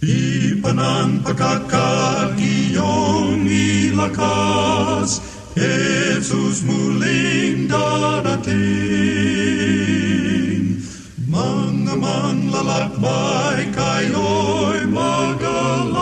Di 0.00 0.56
pa 0.64 0.72
ng 0.72 1.20
pagkakagiyong 1.20 3.44
ilakas, 3.44 5.20
Jesus 5.52 6.64
muling 6.64 7.68
darating. 7.68 8.56
Mga 11.28 11.94
manlalakbay 12.00 13.68
kayo'y 13.76 14.88
magalang. 14.88 16.00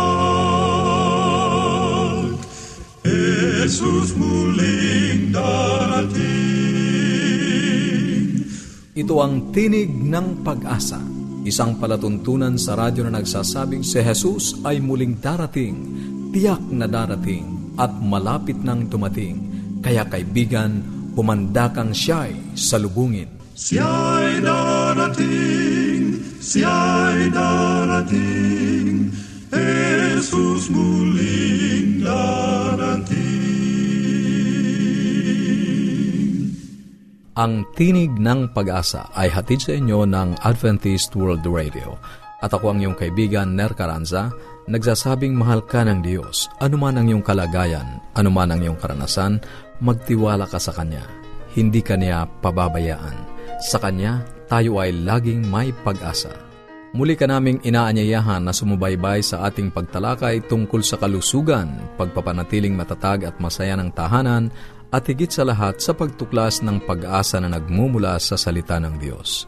Jesus 3.02 4.14
muling 4.14 5.34
darating. 5.34 6.22
Ito 8.94 9.14
ang 9.18 9.50
tinig 9.50 9.90
ng 9.90 10.46
pag-asa 10.46 11.17
Isang 11.48 11.80
palatuntunan 11.80 12.60
sa 12.60 12.76
radyo 12.76 13.08
na 13.08 13.24
nagsasabing 13.24 13.80
si 13.80 14.04
Jesus 14.04 14.60
ay 14.68 14.84
muling 14.84 15.16
darating, 15.16 15.80
tiyak 16.28 16.60
na 16.68 16.84
darating, 16.84 17.72
at 17.80 17.88
malapit 18.04 18.60
nang 18.60 18.84
dumating. 18.84 19.40
Kaya 19.80 20.04
kaibigan, 20.04 20.84
humanda 21.16 21.72
kang 21.72 21.96
siya'y 21.96 22.52
salubungin. 22.52 23.32
Siya'y 23.56 24.44
darating, 24.44 26.20
siya'y 26.36 27.32
darating, 27.32 29.08
Jesus 29.48 30.68
muling 30.68 32.04
darating. 32.04 33.27
Ang 37.38 37.70
Tinig 37.70 38.18
ng 38.18 38.50
Pag-asa 38.50 39.14
ay 39.14 39.30
hatid 39.30 39.62
sa 39.62 39.70
inyo 39.70 40.02
ng 40.10 40.42
Adventist 40.42 41.14
World 41.14 41.46
Radio. 41.46 41.94
At 42.42 42.50
ako 42.50 42.74
ang 42.74 42.82
iyong 42.82 42.98
kaibigan, 42.98 43.54
Ner 43.54 43.78
Caranza, 43.78 44.34
nagsasabing 44.66 45.38
mahal 45.38 45.62
ka 45.62 45.86
ng 45.86 46.02
Diyos. 46.02 46.50
Anuman 46.58 46.98
ang 46.98 47.06
iyong 47.06 47.22
kalagayan, 47.22 48.02
anuman 48.18 48.50
ang 48.50 48.66
iyong 48.66 48.74
karanasan, 48.82 49.38
magtiwala 49.78 50.50
ka 50.50 50.58
sa 50.58 50.74
Kanya. 50.74 51.06
Hindi 51.54 51.78
ka 51.78 51.94
niya 51.94 52.26
pababayaan. 52.42 53.14
Sa 53.62 53.78
Kanya, 53.78 54.18
tayo 54.50 54.82
ay 54.82 54.90
laging 55.06 55.46
may 55.46 55.70
pag-asa. 55.86 56.34
Muli 56.90 57.14
ka 57.14 57.30
naming 57.30 57.62
inaanyayahan 57.62 58.42
na 58.42 58.50
sumubaybay 58.50 59.22
sa 59.22 59.46
ating 59.46 59.70
pagtalakay 59.70 60.42
tungkol 60.50 60.82
sa 60.82 60.98
kalusugan, 60.98 61.70
pagpapanatiling 61.94 62.74
matatag 62.74 63.30
at 63.30 63.38
masaya 63.38 63.78
ng 63.78 63.94
tahanan, 63.94 64.50
at 64.88 65.04
higit 65.04 65.28
sa 65.28 65.44
lahat 65.44 65.80
sa 65.80 65.92
pagtuklas 65.92 66.64
ng 66.64 66.84
pag-asa 66.88 67.40
na 67.40 67.52
nagmumula 67.52 68.16
sa 68.16 68.40
salita 68.40 68.80
ng 68.80 68.96
Diyos. 68.96 69.44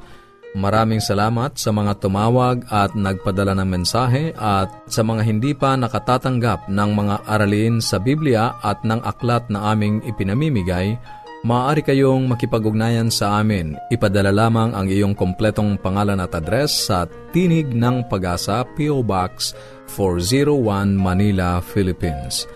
Maraming 0.50 0.98
salamat 0.98 1.54
sa 1.62 1.70
mga 1.70 2.02
tumawag 2.02 2.66
at 2.74 2.90
nagpadala 2.98 3.54
ng 3.54 3.70
mensahe 3.70 4.34
at 4.34 4.66
sa 4.90 5.06
mga 5.06 5.22
hindi 5.22 5.54
pa 5.54 5.78
nakatatanggap 5.78 6.66
ng 6.66 6.90
mga 6.90 7.16
aralin 7.22 7.78
sa 7.78 8.02
Biblia 8.02 8.58
at 8.58 8.82
ng 8.82 8.98
aklat 9.06 9.46
na 9.46 9.70
aming 9.70 10.02
ipinamimigay, 10.02 10.98
maaari 11.46 11.86
kayong 11.86 12.26
makipag-ugnayan 12.26 13.14
sa 13.14 13.38
amin. 13.38 13.78
Ipadala 13.94 14.34
lamang 14.34 14.74
ang 14.74 14.90
iyong 14.90 15.14
kompletong 15.14 15.78
pangalan 15.78 16.18
at 16.18 16.34
address 16.34 16.90
sa 16.90 17.06
Tinig 17.30 17.70
ng 17.70 18.10
Pag-asa, 18.10 18.66
P.O. 18.74 19.06
Box 19.06 19.54
401 19.86 20.98
Manila, 20.98 21.62
Philippines. 21.62 22.50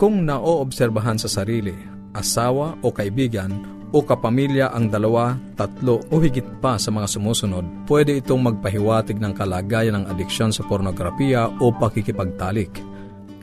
Kung 0.00 0.24
naoobserbahan 0.24 1.20
sa 1.20 1.28
sarili, 1.28 1.76
asawa 2.16 2.80
o 2.80 2.88
kaibigan 2.88 3.79
o 3.90 3.98
kapamilya 4.06 4.70
ang 4.70 4.86
dalawa, 4.86 5.34
tatlo 5.58 5.98
o 6.10 6.14
higit 6.22 6.46
pa 6.62 6.78
sa 6.78 6.94
mga 6.94 7.10
sumusunod, 7.10 7.64
pwede 7.90 8.22
itong 8.22 8.42
magpahiwatig 8.46 9.18
ng 9.18 9.34
kalagayan 9.34 10.02
ng 10.02 10.04
adiksyon 10.10 10.54
sa 10.54 10.62
pornografiya 10.66 11.50
o 11.58 11.74
pakikipagtalik. 11.74 12.70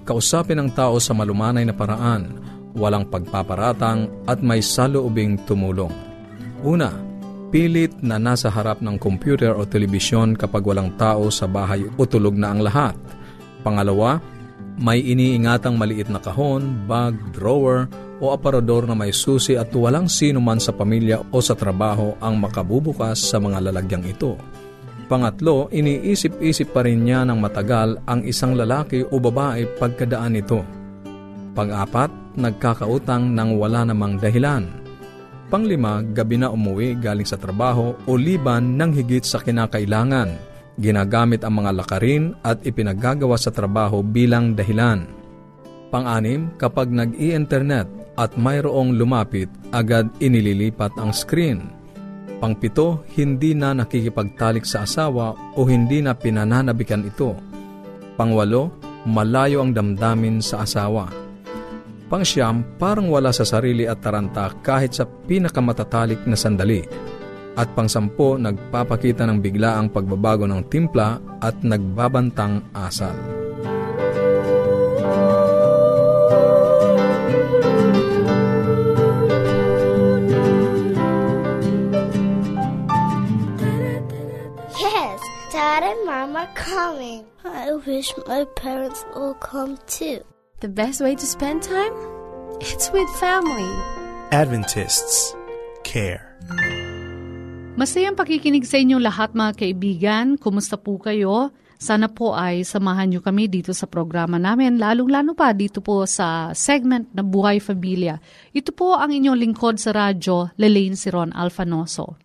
Kausapin 0.08 0.64
ang 0.64 0.72
tao 0.72 1.04
sa 1.04 1.12
malumanay 1.12 1.68
na 1.68 1.76
paraan, 1.76 2.40
walang 2.72 3.04
pagpaparatang 3.12 4.08
at 4.24 4.40
may 4.40 4.64
saloobing 4.64 5.36
tumulong. 5.44 5.92
Una, 6.64 6.96
pilit 7.52 7.92
na 8.00 8.16
nasa 8.16 8.48
harap 8.48 8.80
ng 8.80 8.96
computer 8.96 9.52
o 9.52 9.68
telebisyon 9.68 10.40
kapag 10.40 10.64
walang 10.64 10.96
tao 10.96 11.28
sa 11.28 11.44
bahay 11.44 11.84
o 12.00 12.02
tulog 12.08 12.40
na 12.40 12.56
ang 12.56 12.64
lahat. 12.64 12.96
Pangalawa, 13.68 14.24
may 14.78 15.02
iniingatang 15.02 15.76
maliit 15.76 16.08
na 16.08 16.22
kahon, 16.22 16.86
bag, 16.86 17.18
drawer, 17.34 17.90
o 18.18 18.34
aparador 18.34 18.90
na 18.90 18.98
may 18.98 19.14
susi 19.14 19.54
at 19.54 19.70
walang 19.74 20.10
sino 20.10 20.42
man 20.42 20.58
sa 20.58 20.74
pamilya 20.74 21.22
o 21.30 21.38
sa 21.42 21.54
trabaho 21.54 22.18
ang 22.18 22.38
makabubukas 22.42 23.22
sa 23.22 23.38
mga 23.38 23.70
lalagyang 23.70 24.06
ito. 24.06 24.38
Pangatlo, 25.08 25.72
iniisip-isip 25.72 26.76
pa 26.76 26.84
rin 26.84 27.08
niya 27.08 27.24
ng 27.24 27.40
matagal 27.40 27.96
ang 28.04 28.28
isang 28.28 28.60
lalaki 28.60 29.08
o 29.08 29.16
babae 29.24 29.64
pagkadaan 29.80 30.36
nito. 30.36 30.68
Pang-apat, 31.56 32.12
nagkakautang 32.36 33.32
ng 33.32 33.56
wala 33.56 33.88
namang 33.88 34.20
dahilan. 34.20 34.68
Panglima, 35.48 36.04
gabi 36.04 36.44
na 36.44 36.52
umuwi 36.52 37.00
galing 37.00 37.24
sa 37.24 37.40
trabaho 37.40 37.96
o 38.04 38.12
liban 38.20 38.76
ng 38.76 38.92
higit 38.92 39.24
sa 39.24 39.40
kinakailangan. 39.40 40.36
Ginagamit 40.76 41.42
ang 41.48 41.64
mga 41.64 41.72
lakarin 41.72 42.36
at 42.44 42.60
ipinagagawa 42.68 43.40
sa 43.40 43.50
trabaho 43.50 44.04
bilang 44.04 44.54
dahilan. 44.60 45.08
Pang-anim, 45.88 46.52
kapag 46.60 46.92
nag-i-internet 46.92 47.97
at 48.18 48.34
mayroong 48.34 48.98
lumapit, 48.98 49.48
agad 49.70 50.10
inililipat 50.18 50.92
ang 50.98 51.14
screen. 51.14 51.70
Pangpito, 52.38 53.06
hindi 53.18 53.54
na 53.54 53.74
nakikipagtalik 53.74 54.66
sa 54.66 54.86
asawa 54.86 55.34
o 55.58 55.66
hindi 55.66 56.02
na 56.02 56.18
pinananabikan 56.18 57.06
ito. 57.06 57.38
Pangwalo, 58.18 58.74
malayo 59.06 59.62
ang 59.62 59.74
damdamin 59.74 60.42
sa 60.42 60.66
asawa. 60.66 61.10
Pangsyam, 62.10 62.66
parang 62.82 63.10
wala 63.14 63.30
sa 63.34 63.46
sarili 63.46 63.86
at 63.86 64.02
taranta 64.02 64.54
kahit 64.66 64.98
sa 64.98 65.06
pinakamatatalik 65.06 66.26
na 66.26 66.38
sandali. 66.38 66.82
At 67.58 67.74
pangsampo, 67.74 68.38
nagpapakita 68.38 69.26
ng 69.26 69.42
biglaang 69.42 69.90
pagbabago 69.90 70.46
ng 70.46 70.62
timpla 70.70 71.42
at 71.42 71.58
nagbabantang 71.66 72.70
asal. 72.78 73.18
Yes, 75.08 75.47
are 86.38 86.50
coming. 86.54 87.26
I 87.42 87.74
wish 87.74 88.14
my 88.30 88.46
parents 88.54 89.02
will 89.18 89.34
come 89.42 89.82
too. 89.90 90.22
The 90.62 90.70
best 90.70 91.02
way 91.02 91.18
to 91.18 91.26
spend 91.26 91.66
time? 91.66 91.94
It's 92.62 92.94
with 92.94 93.10
family. 93.18 93.74
Adventists 94.30 95.34
care. 95.82 96.22
Masayang 97.78 98.18
pakikinig 98.18 98.66
sa 98.70 98.78
inyong 98.78 99.02
lahat 99.02 99.34
mga 99.34 99.54
kaibigan. 99.58 100.26
Kumusta 100.38 100.78
po 100.78 101.02
kayo? 101.02 101.54
Sana 101.78 102.10
po 102.10 102.34
ay 102.34 102.66
samahan 102.66 103.14
nyo 103.14 103.22
kami 103.22 103.46
dito 103.46 103.70
sa 103.70 103.86
programa 103.86 104.42
namin, 104.42 104.82
lalong-lalo 104.82 105.38
pa 105.38 105.54
dito 105.54 105.78
po 105.78 106.10
sa 106.10 106.50
segment 106.58 107.06
na 107.14 107.22
Buhay 107.22 107.62
Familia. 107.62 108.18
Ito 108.50 108.74
po 108.74 108.98
ang 108.98 109.14
inyong 109.14 109.38
lingkod 109.38 109.78
sa 109.78 109.94
radyo, 109.94 110.58
Lelaine 110.58 110.98
Siron 110.98 111.30
Alfanoso. 111.38 112.18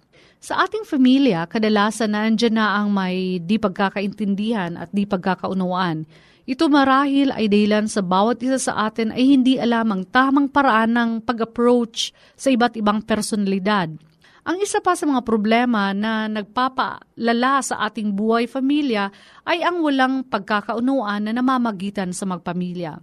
Sa 0.43 0.59
ating 0.59 0.83
familia, 0.83 1.47
kadalasan 1.47 2.19
na 2.19 2.27
andyan 2.27 2.59
na 2.59 2.75
ang 2.83 2.91
may 2.91 3.39
di 3.39 3.63
pagkakaintindihan 3.63 4.75
at 4.75 4.91
di 4.91 5.07
pagkakaunawaan. 5.07 6.03
Ito 6.43 6.67
marahil 6.67 7.31
ay 7.31 7.47
dahilan 7.47 7.87
sa 7.87 8.03
bawat 8.03 8.43
isa 8.43 8.59
sa 8.59 8.91
atin 8.91 9.15
ay 9.15 9.23
hindi 9.23 9.63
alam 9.63 9.95
ang 9.95 10.03
tamang 10.11 10.51
paraan 10.51 10.99
ng 10.99 11.11
pag-approach 11.23 12.11
sa 12.35 12.51
iba't 12.51 12.75
ibang 12.75 13.07
personalidad. 13.07 13.95
Ang 14.43 14.59
isa 14.59 14.83
pa 14.83 14.99
sa 14.99 15.07
mga 15.07 15.23
problema 15.23 15.95
na 15.95 16.27
nagpapalala 16.27 17.63
sa 17.63 17.87
ating 17.87 18.11
buhay 18.11 18.51
pamilya 18.51 19.15
ay 19.47 19.63
ang 19.63 19.79
walang 19.79 20.27
pagkakaunawaan 20.27 21.31
na 21.31 21.39
namamagitan 21.39 22.11
sa 22.11 22.27
magpamilya. 22.27 22.99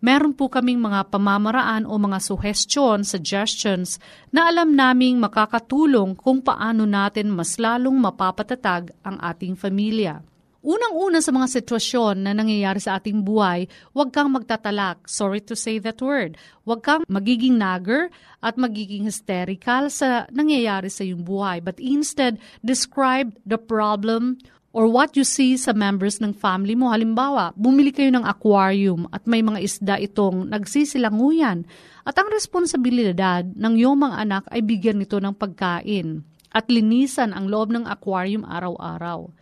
Meron 0.00 0.36
po 0.36 0.46
kaming 0.52 0.78
mga 0.82 1.08
pamamaraan 1.10 1.88
o 1.88 1.96
mga 1.96 2.18
suggestion, 2.20 3.02
suggestions 3.02 3.96
na 4.30 4.50
alam 4.50 4.74
naming 4.74 5.16
makakatulong 5.20 6.14
kung 6.18 6.42
paano 6.44 6.84
natin 6.84 7.32
mas 7.32 7.56
lalong 7.56 7.96
mapapatatag 7.96 8.92
ang 9.04 9.16
ating 9.20 9.56
pamilya. 9.56 10.20
Unang-una 10.66 11.22
sa 11.22 11.30
mga 11.30 11.46
sitwasyon 11.46 12.26
na 12.26 12.34
nangyayari 12.34 12.82
sa 12.82 12.98
ating 12.98 13.22
buhay, 13.22 13.70
huwag 13.94 14.10
kang 14.10 14.34
magtatalak. 14.34 14.98
Sorry 15.06 15.38
to 15.38 15.54
say 15.54 15.78
that 15.78 16.02
word. 16.02 16.34
Huwag 16.66 16.82
kang 16.82 17.06
magiging 17.06 17.54
nagger 17.54 18.10
at 18.42 18.58
magiging 18.58 19.06
hysterical 19.06 19.86
sa 19.94 20.26
nangyayari 20.34 20.90
sa 20.90 21.06
iyong 21.06 21.22
buhay. 21.22 21.62
But 21.62 21.78
instead, 21.78 22.42
describe 22.66 23.30
the 23.46 23.62
problem 23.62 24.42
or 24.76 24.92
what 24.92 25.16
you 25.16 25.24
see 25.24 25.56
sa 25.56 25.72
members 25.72 26.20
ng 26.20 26.36
family 26.36 26.76
mo. 26.76 26.92
Halimbawa, 26.92 27.56
bumili 27.56 27.96
kayo 27.96 28.12
ng 28.12 28.28
aquarium 28.28 29.08
at 29.08 29.24
may 29.24 29.40
mga 29.40 29.64
isda 29.64 29.96
itong 29.96 30.52
nagsisilanguyan. 30.52 31.64
At 32.04 32.20
ang 32.20 32.28
responsibilidad 32.28 33.40
ng 33.40 33.72
iyong 33.80 33.96
mga 33.96 34.16
anak 34.28 34.44
ay 34.52 34.60
bigyan 34.60 35.00
nito 35.00 35.16
ng 35.16 35.32
pagkain 35.32 36.20
at 36.52 36.68
linisan 36.68 37.32
ang 37.32 37.48
loob 37.48 37.72
ng 37.72 37.88
aquarium 37.88 38.44
araw-araw. 38.44 39.32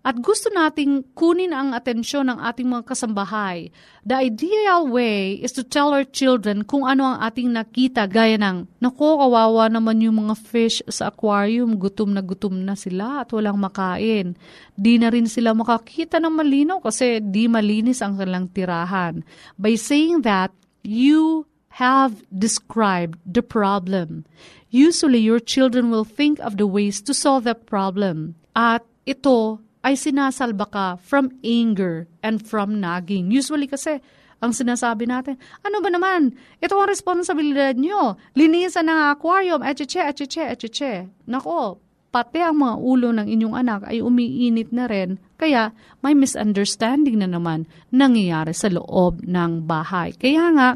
At 0.00 0.16
gusto 0.24 0.48
nating 0.48 1.12
kunin 1.12 1.52
ang 1.52 1.76
atensyon 1.76 2.32
ng 2.32 2.40
ating 2.40 2.64
mga 2.64 2.88
kasambahay. 2.88 3.68
The 4.00 4.16
ideal 4.16 4.88
way 4.88 5.36
is 5.36 5.52
to 5.60 5.62
tell 5.62 5.92
our 5.92 6.08
children 6.08 6.64
kung 6.64 6.88
ano 6.88 7.04
ang 7.04 7.18
ating 7.20 7.52
nakita 7.52 8.08
gaya 8.08 8.40
ng, 8.40 8.80
Nako, 8.80 9.20
kawawa 9.20 9.68
naman 9.68 10.00
yung 10.00 10.24
mga 10.24 10.40
fish 10.40 10.80
sa 10.88 11.12
aquarium, 11.12 11.76
gutom 11.76 12.16
na 12.16 12.24
gutom 12.24 12.64
na 12.64 12.72
sila 12.80 13.20
at 13.20 13.28
walang 13.36 13.60
makain. 13.60 14.40
Di 14.72 14.96
na 14.96 15.12
rin 15.12 15.28
sila 15.28 15.52
makakita 15.52 16.16
ng 16.16 16.32
malinaw 16.32 16.80
kasi 16.80 17.20
di 17.20 17.44
malinis 17.44 18.00
ang 18.00 18.16
kanilang 18.16 18.48
tirahan. 18.48 19.20
By 19.60 19.76
saying 19.76 20.24
that, 20.24 20.48
you 20.80 21.44
have 21.76 22.24
described 22.32 23.20
the 23.28 23.44
problem. 23.44 24.24
Usually, 24.72 25.20
your 25.20 25.44
children 25.44 25.92
will 25.92 26.08
think 26.08 26.40
of 26.40 26.56
the 26.56 26.64
ways 26.64 27.04
to 27.04 27.12
solve 27.12 27.44
that 27.44 27.68
problem. 27.68 28.40
At 28.56 28.80
ito 29.04 29.60
ay 29.80 29.96
sinasalba 29.96 30.66
ka 30.68 30.86
from 31.00 31.32
anger 31.40 32.04
and 32.20 32.44
from 32.44 32.80
nagging. 32.80 33.32
Usually 33.32 33.64
kasi, 33.64 34.00
ang 34.40 34.56
sinasabi 34.56 35.04
natin, 35.04 35.36
ano 35.60 35.84
ba 35.84 35.92
naman, 35.92 36.32
ito 36.64 36.72
ang 36.72 36.88
responsibilidad 36.88 37.76
nyo. 37.76 38.16
Linisan 38.32 38.88
ng 38.88 39.12
aquarium, 39.12 39.60
echeche, 39.60 40.00
echeche, 40.00 40.48
echeche. 40.48 41.12
Nako, 41.28 41.80
pati 42.08 42.40
ang 42.40 42.58
mga 42.58 42.74
ulo 42.80 43.08
ng 43.12 43.28
inyong 43.28 43.54
anak 43.54 43.80
ay 43.86 44.00
umiinit 44.00 44.72
na 44.72 44.88
rin, 44.88 45.20
kaya 45.36 45.76
may 46.00 46.16
misunderstanding 46.16 47.20
na 47.20 47.28
naman 47.28 47.68
nangyayari 47.92 48.56
sa 48.56 48.72
loob 48.72 49.20
ng 49.24 49.68
bahay. 49.68 50.16
Kaya 50.16 50.44
nga, 50.56 50.68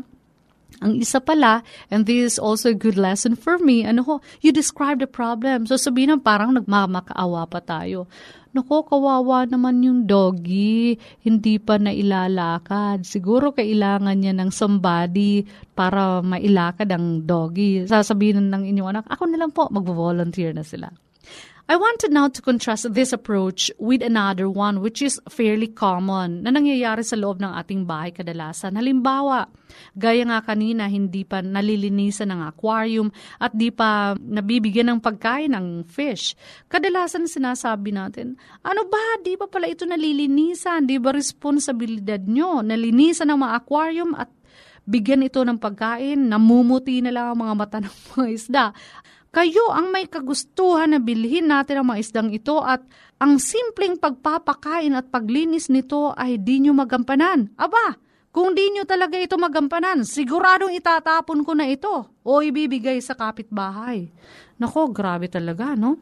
ang 0.81 0.99
isa 0.99 1.23
pala, 1.23 1.62
and 1.93 2.06
this 2.09 2.35
is 2.35 2.37
also 2.41 2.73
a 2.73 2.79
good 2.79 2.99
lesson 2.99 3.38
for 3.38 3.61
me, 3.61 3.87
ano 3.87 4.03
ho, 4.03 4.15
you 4.41 4.50
describe 4.50 4.99
the 4.99 5.11
problem. 5.11 5.69
So 5.69 5.79
sabihin 5.79 6.15
ng 6.19 6.23
parang 6.25 6.56
nagmamakaawa 6.56 7.47
pa 7.50 7.61
tayo. 7.62 8.11
Nako, 8.55 8.87
kawawa 8.87 9.50
naman 9.50 9.82
yung 9.82 10.06
doggy. 10.06 10.94
Hindi 11.26 11.59
pa 11.59 11.75
nailalakad. 11.75 13.03
Siguro 13.03 13.50
kailangan 13.50 14.15
niya 14.15 14.31
ng 14.31 14.55
somebody 14.55 15.43
para 15.75 16.23
mailakad 16.23 16.87
ang 16.94 17.27
doggy. 17.27 17.82
Sasabihin 17.82 18.55
ng 18.55 18.62
inyong 18.62 18.88
anak, 18.94 19.05
ako 19.11 19.27
na 19.27 19.43
lang 19.43 19.50
po, 19.50 19.67
mag-volunteer 19.75 20.55
na 20.55 20.62
sila. 20.62 20.87
I 21.64 21.81
wanted 21.81 22.12
now 22.12 22.28
to 22.28 22.44
contrast 22.44 22.93
this 22.93 23.16
approach 23.16 23.72
with 23.81 24.05
another 24.05 24.52
one 24.52 24.84
which 24.84 25.00
is 25.00 25.16
fairly 25.32 25.72
common 25.72 26.44
na 26.44 26.52
nangyayari 26.52 27.00
sa 27.00 27.16
loob 27.16 27.40
ng 27.40 27.56
ating 27.56 27.88
bahay 27.88 28.12
kadalasan. 28.12 28.76
Halimbawa, 28.76 29.49
gaya 29.96 30.28
nga 30.28 30.44
kanina, 30.44 30.93
hindi 30.93 31.25
pa 31.25 31.40
nalilinisan 31.40 32.28
ng 32.37 32.44
aquarium 32.44 33.08
at 33.40 33.56
di 33.56 33.72
pa 33.72 34.12
nabibigyan 34.12 34.93
ng 34.93 35.00
pagkain 35.00 35.56
ng 35.56 35.88
fish. 35.88 36.37
Kadalasan 36.69 37.25
sinasabi 37.25 37.96
natin, 37.96 38.37
ano 38.60 38.84
ba, 38.84 39.25
di 39.25 39.32
pa 39.40 39.49
pala 39.49 39.64
ito 39.64 39.88
nalilinisan? 39.88 40.84
Di 40.84 41.00
ba 41.00 41.17
responsibilidad 41.17 42.20
nyo? 42.28 42.60
Nalinisan 42.60 43.32
ng 43.32 43.40
mga 43.40 43.52
aquarium 43.56 44.12
at 44.12 44.28
bigyan 44.84 45.25
ito 45.25 45.40
ng 45.40 45.56
pagkain, 45.56 46.28
namumuti 46.28 47.00
na 47.00 47.08
lang 47.08 47.26
ang 47.32 47.38
mga 47.40 47.55
mata 47.56 47.78
ng 47.81 47.96
mga 48.12 48.26
isda. 48.37 48.67
Kayo 49.34 49.66
ang 49.75 49.90
may 49.90 50.06
kagustuhan 50.06 50.94
na 50.94 51.02
bilhin 51.02 51.50
natin 51.50 51.82
ang 51.82 51.90
mga 51.90 52.06
isdang 52.06 52.31
ito 52.31 52.62
at 52.62 52.86
ang 53.19 53.42
simpleng 53.42 53.98
pagpapakain 53.98 54.94
at 54.94 55.10
paglinis 55.10 55.74
nito 55.74 56.14
ay 56.14 56.38
di 56.38 56.62
nyo 56.62 56.70
magampanan. 56.70 57.50
Aba, 57.58 57.98
kung 58.31 58.55
di 58.55 58.70
nyo 58.70 58.86
talaga 58.86 59.19
ito 59.19 59.34
magampanan, 59.34 60.06
siguradong 60.06 60.70
itatapon 60.79 61.43
ko 61.43 61.50
na 61.50 61.67
ito 61.67 62.14
o 62.22 62.32
ibibigay 62.46 63.03
sa 63.03 63.19
kapitbahay. 63.19 64.06
Nako, 64.62 64.94
grabe 64.94 65.26
talaga, 65.26 65.74
no? 65.74 65.98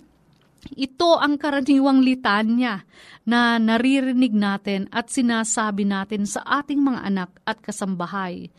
Ito 0.77 1.17
ang 1.17 1.41
karaniwang 1.41 2.05
litanya 2.05 2.85
na 3.25 3.57
naririnig 3.57 4.37
natin 4.37 4.93
at 4.93 5.09
sinasabi 5.09 5.89
natin 5.89 6.29
sa 6.29 6.45
ating 6.45 6.85
mga 6.85 7.01
anak 7.01 7.31
at 7.49 7.65
kasambahay. 7.65 8.53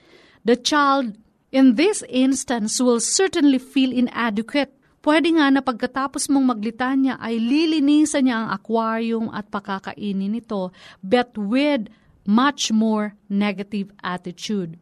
The 0.44 0.58
child 0.58 1.23
in 1.54 1.78
this 1.78 2.02
instance 2.10 2.82
will 2.82 3.00
certainly 3.00 3.62
feel 3.62 3.94
inadequate. 3.94 4.74
Pwede 5.06 5.30
nga 5.38 5.54
na 5.54 5.62
pagkatapos 5.62 6.26
mong 6.34 6.58
maglitanya 6.58 7.22
ay 7.22 7.38
lilinisan 7.38 8.26
niya 8.26 8.42
ang 8.42 8.50
aquarium 8.58 9.26
at 9.30 9.54
pakakainin 9.54 10.34
nito, 10.34 10.74
but 11.06 11.38
with 11.38 11.94
much 12.26 12.74
more 12.74 13.14
negative 13.30 13.94
attitude. 14.02 14.82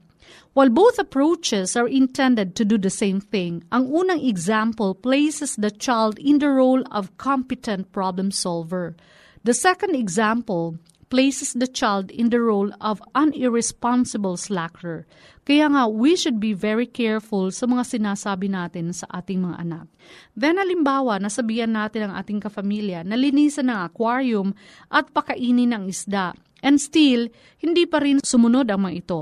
While 0.53 0.69
both 0.69 1.01
approaches 1.01 1.75
are 1.75 1.89
intended 1.89 2.55
to 2.55 2.63
do 2.63 2.77
the 2.77 2.93
same 2.93 3.19
thing, 3.19 3.67
ang 3.73 3.91
unang 3.91 4.23
example 4.23 4.95
places 4.95 5.57
the 5.57 5.73
child 5.73 6.21
in 6.21 6.39
the 6.39 6.53
role 6.53 6.85
of 6.93 7.17
competent 7.17 7.91
problem 7.91 8.31
solver. 8.31 8.95
The 9.43 9.57
second 9.57 9.97
example 9.97 10.77
places 11.11 11.51
the 11.59 11.67
child 11.67 12.07
in 12.09 12.31
the 12.31 12.39
role 12.39 12.71
of 12.79 13.03
an 13.13 13.35
irresponsible 13.35 14.39
slacker. 14.39 15.03
Kaya 15.43 15.67
nga, 15.67 15.83
we 15.91 16.15
should 16.15 16.39
be 16.39 16.55
very 16.55 16.87
careful 16.87 17.51
sa 17.51 17.67
mga 17.67 17.83
sinasabi 17.83 18.47
natin 18.47 18.95
sa 18.95 19.03
ating 19.11 19.43
mga 19.43 19.59
anak. 19.59 19.85
Then, 20.39 20.55
halimbawa, 20.55 21.19
nasabihan 21.19 21.75
natin 21.75 22.07
ang 22.07 22.13
ating 22.15 22.39
kafamilya 22.39 23.03
na 23.03 23.19
linisan 23.19 23.67
ng 23.67 23.79
aquarium 23.83 24.55
at 24.87 25.11
pakainin 25.11 25.75
ng 25.75 25.91
isda. 25.91 26.31
And 26.63 26.79
still, 26.79 27.27
hindi 27.59 27.83
pa 27.83 27.99
rin 27.99 28.23
sumunod 28.23 28.71
ang 28.71 28.87
mga 28.87 28.95
ito. 29.03 29.21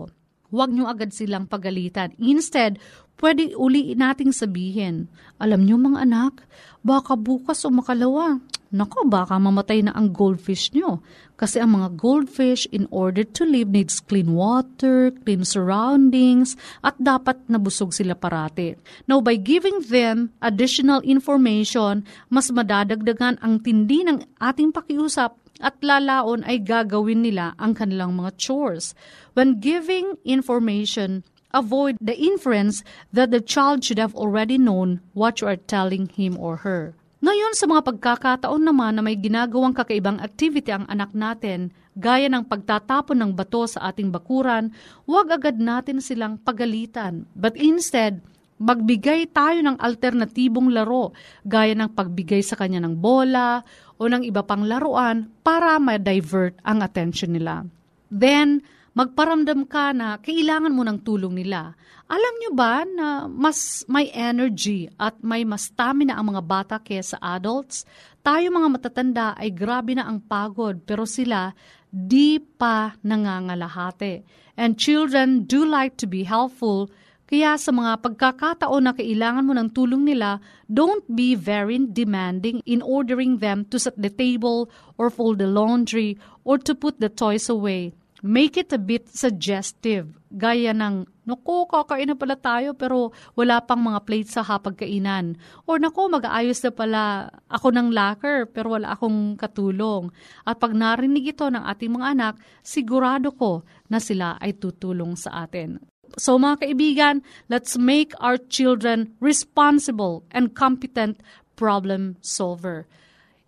Huwag 0.54 0.70
niyo 0.70 0.86
agad 0.86 1.10
silang 1.10 1.50
pagalitan. 1.50 2.14
Instead, 2.22 2.78
pwede 3.18 3.58
uli 3.58 3.98
nating 3.98 4.36
sabihin, 4.36 5.10
alam 5.42 5.66
niyo 5.66 5.82
mga 5.82 6.06
anak, 6.06 6.46
baka 6.86 7.18
bukas 7.18 7.66
o 7.66 7.74
makalawa, 7.74 8.38
Nako, 8.70 9.10
baka 9.10 9.34
mamatay 9.42 9.82
na 9.82 9.98
ang 9.98 10.14
goldfish 10.14 10.70
nyo. 10.78 11.02
Kasi 11.34 11.58
ang 11.58 11.74
mga 11.74 11.98
goldfish, 11.98 12.70
in 12.70 12.86
order 12.94 13.26
to 13.26 13.42
live, 13.42 13.74
needs 13.74 13.98
clean 13.98 14.38
water, 14.38 15.10
clean 15.26 15.42
surroundings, 15.42 16.54
at 16.86 16.94
dapat 17.02 17.42
nabusog 17.50 17.90
sila 17.90 18.14
parati. 18.14 18.78
Now, 19.10 19.26
by 19.26 19.42
giving 19.42 19.82
them 19.90 20.38
additional 20.38 21.02
information, 21.02 22.06
mas 22.30 22.54
madadagdagan 22.54 23.42
ang 23.42 23.66
tindi 23.66 24.06
ng 24.06 24.22
ating 24.38 24.70
pakiusap 24.70 25.34
at 25.58 25.76
lalaon 25.82 26.46
ay 26.46 26.62
gagawin 26.62 27.26
nila 27.26 27.58
ang 27.58 27.74
kanilang 27.74 28.14
mga 28.14 28.38
chores. 28.38 28.94
When 29.34 29.58
giving 29.58 30.14
information, 30.22 31.26
avoid 31.50 31.98
the 31.98 32.14
inference 32.14 32.86
that 33.10 33.34
the 33.34 33.42
child 33.42 33.82
should 33.82 33.98
have 33.98 34.14
already 34.14 34.62
known 34.62 35.02
what 35.18 35.42
you 35.42 35.50
are 35.50 35.58
telling 35.58 36.06
him 36.14 36.38
or 36.38 36.62
her. 36.62 36.99
Ngayon 37.20 37.52
sa 37.52 37.68
mga 37.68 37.84
pagkakataon 37.84 38.64
naman 38.64 38.96
na 38.96 39.04
may 39.04 39.20
ginagawang 39.20 39.76
kakaibang 39.76 40.24
activity 40.24 40.72
ang 40.72 40.88
anak 40.88 41.12
natin, 41.12 41.68
gaya 42.00 42.32
ng 42.32 42.48
pagtatapon 42.48 43.20
ng 43.20 43.32
bato 43.36 43.68
sa 43.68 43.92
ating 43.92 44.08
bakuran, 44.08 44.72
huwag 45.04 45.28
agad 45.28 45.60
natin 45.60 46.00
silang 46.00 46.40
pagalitan. 46.40 47.28
But 47.36 47.60
instead, 47.60 48.24
magbigay 48.64 49.36
tayo 49.36 49.60
ng 49.60 49.84
alternatibong 49.84 50.72
laro, 50.72 51.12
gaya 51.44 51.76
ng 51.76 51.92
pagbigay 51.92 52.40
sa 52.40 52.56
kanya 52.56 52.80
ng 52.88 52.96
bola 52.96 53.68
o 54.00 54.08
ng 54.08 54.24
iba 54.24 54.40
pang 54.48 54.64
laruan 54.64 55.28
para 55.44 55.76
ma-divert 55.76 56.56
ang 56.64 56.80
attention 56.80 57.36
nila. 57.36 57.68
Then, 58.08 58.64
magparamdam 58.94 59.66
ka 59.70 59.94
na 59.94 60.18
kailangan 60.22 60.74
mo 60.74 60.86
ng 60.86 61.00
tulong 61.06 61.38
nila. 61.38 61.74
Alam 62.10 62.34
nyo 62.42 62.52
ba 62.58 62.74
na 62.86 63.08
mas 63.30 63.86
may 63.86 64.10
energy 64.14 64.90
at 64.98 65.18
may 65.22 65.46
mas 65.46 65.70
stamina 65.70 66.18
ang 66.18 66.34
mga 66.34 66.44
bata 66.46 66.76
kaysa 66.82 67.22
adults? 67.22 67.86
Tayo 68.26 68.50
mga 68.50 68.70
matatanda 68.70 69.28
ay 69.38 69.54
grabe 69.54 69.94
na 69.94 70.10
ang 70.10 70.22
pagod 70.22 70.82
pero 70.84 71.06
sila 71.06 71.54
di 71.90 72.42
pa 72.42 72.98
nangangalahate. 73.06 74.26
And 74.60 74.76
children 74.76 75.46
do 75.46 75.64
like 75.66 75.98
to 76.02 76.08
be 76.10 76.26
helpful 76.26 76.90
kaya 77.30 77.62
sa 77.62 77.70
mga 77.70 78.02
pagkakataon 78.02 78.90
na 78.90 78.94
kailangan 78.98 79.46
mo 79.46 79.54
ng 79.54 79.70
tulong 79.70 80.02
nila, 80.02 80.42
don't 80.66 81.06
be 81.14 81.38
very 81.38 81.78
demanding 81.78 82.58
in 82.66 82.82
ordering 82.82 83.38
them 83.38 83.70
to 83.70 83.78
set 83.78 83.94
the 84.02 84.10
table 84.10 84.66
or 84.98 85.14
fold 85.14 85.38
the 85.38 85.46
laundry 85.46 86.18
or 86.42 86.58
to 86.58 86.74
put 86.74 86.98
the 86.98 87.06
toys 87.06 87.46
away. 87.46 87.94
Make 88.20 88.60
it 88.60 88.76
a 88.76 88.82
bit 88.82 89.08
suggestive. 89.08 90.12
Gaya 90.28 90.76
ng, 90.76 91.08
naku, 91.24 91.64
kakain 91.72 92.12
na 92.12 92.20
pala 92.20 92.36
tayo 92.36 92.76
pero 92.76 93.16
wala 93.34 93.64
pang 93.64 93.80
mga 93.80 94.00
plates 94.04 94.36
sa 94.36 94.44
hapagkainan. 94.44 95.40
Or 95.64 95.80
naku, 95.80 96.12
mag-aayos 96.12 96.60
na 96.68 96.72
pala 96.76 97.04
ako 97.48 97.72
ng 97.72 97.88
locker 97.96 98.46
pero 98.52 98.76
wala 98.76 98.92
akong 98.92 99.40
katulong. 99.40 100.12
At 100.44 100.60
pag 100.60 100.76
narinig 100.76 101.32
ito 101.32 101.48
ng 101.48 101.64
ating 101.64 101.96
mga 101.96 102.08
anak, 102.12 102.34
sigurado 102.60 103.32
ko 103.32 103.64
na 103.88 104.04
sila 104.04 104.36
ay 104.44 104.60
tutulong 104.60 105.16
sa 105.16 105.48
atin. 105.48 105.80
So 106.20 106.36
mga 106.36 106.68
kaibigan, 106.68 107.16
let's 107.48 107.80
make 107.80 108.12
our 108.20 108.36
children 108.36 109.16
responsible 109.24 110.28
and 110.34 110.52
competent 110.52 111.24
problem 111.56 112.20
solver. 112.20 112.88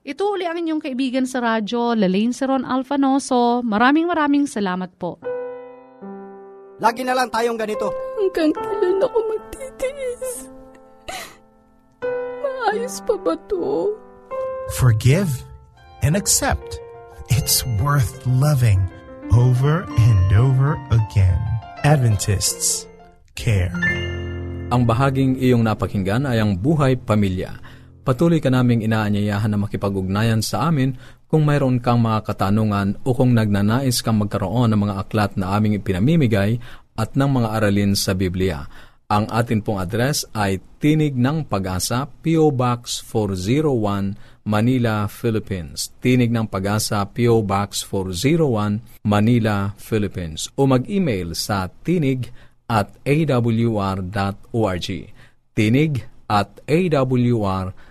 Ito 0.01 0.33
uli 0.33 0.49
ang 0.49 0.57
inyong 0.57 0.81
kaibigan 0.81 1.29
sa 1.29 1.45
radyo, 1.45 1.93
Lalaine 1.93 2.33
Seron 2.33 2.65
Alfanoso. 2.65 3.61
Maraming 3.61 4.09
maraming 4.09 4.49
salamat 4.49 4.89
po. 4.97 5.21
Lagi 6.81 7.05
na 7.05 7.13
lang 7.13 7.29
tayong 7.29 7.53
ganito. 7.53 7.93
Hanggang 8.17 8.49
kailan 8.49 8.97
ako 8.97 9.17
magtitiis? 9.29 10.49
Maayos 12.41 12.97
pa 13.05 13.13
ba 13.21 13.37
to? 13.45 13.93
Forgive 14.73 15.29
and 16.01 16.17
accept. 16.17 16.81
It's 17.29 17.61
worth 17.77 18.25
loving 18.25 18.81
over 19.29 19.85
and 19.85 20.27
over 20.33 20.81
again. 20.89 21.37
Adventists 21.85 22.89
care. 23.37 23.77
Ang 24.73 24.89
bahaging 24.89 25.37
iyong 25.37 25.61
napakinggan 25.61 26.25
ay 26.25 26.41
ang 26.41 26.57
buhay 26.57 26.97
pamilya. 26.97 27.53
Patuloy 28.01 28.41
ka 28.41 28.49
naming 28.49 28.81
inaanyayahan 28.81 29.53
na 29.53 29.61
makipag-ugnayan 29.61 30.41
sa 30.41 30.73
amin 30.73 30.97
kung 31.29 31.45
mayroon 31.45 31.77
kang 31.77 32.01
mga 32.01 32.25
katanungan 32.25 32.97
o 33.05 33.13
kung 33.13 33.37
nagnanais 33.37 34.01
kang 34.01 34.17
magkaroon 34.17 34.73
ng 34.73 34.81
mga 34.89 34.95
aklat 35.05 35.31
na 35.37 35.53
aming 35.53 35.77
ipinamimigay 35.77 36.57
at 36.97 37.13
ng 37.13 37.29
mga 37.29 37.61
aralin 37.61 37.93
sa 37.93 38.17
Biblia. 38.17 38.65
Ang 39.05 39.29
atin 39.29 39.61
pong 39.61 39.77
address 39.77 40.25
ay 40.33 40.57
Tinig 40.81 41.13
ng 41.13 41.45
Pag-asa, 41.45 42.09
P.O. 42.09 42.49
Box 42.49 43.05
401, 43.05 44.17
Manila, 44.49 45.05
Philippines. 45.05 45.93
Tinig 46.01 46.33
ng 46.33 46.49
Pag-asa, 46.49 47.05
P.O. 47.05 47.45
Box 47.45 47.85
401, 47.85 49.05
Manila, 49.05 49.77
Philippines. 49.77 50.49
O 50.57 50.65
mag-email 50.65 51.37
sa 51.37 51.69
tinig 51.85 52.33
at 52.65 52.97
awr.org. 53.05 54.87
Tinig 55.53 55.93
at 56.25 56.49
awr.org 56.65 57.90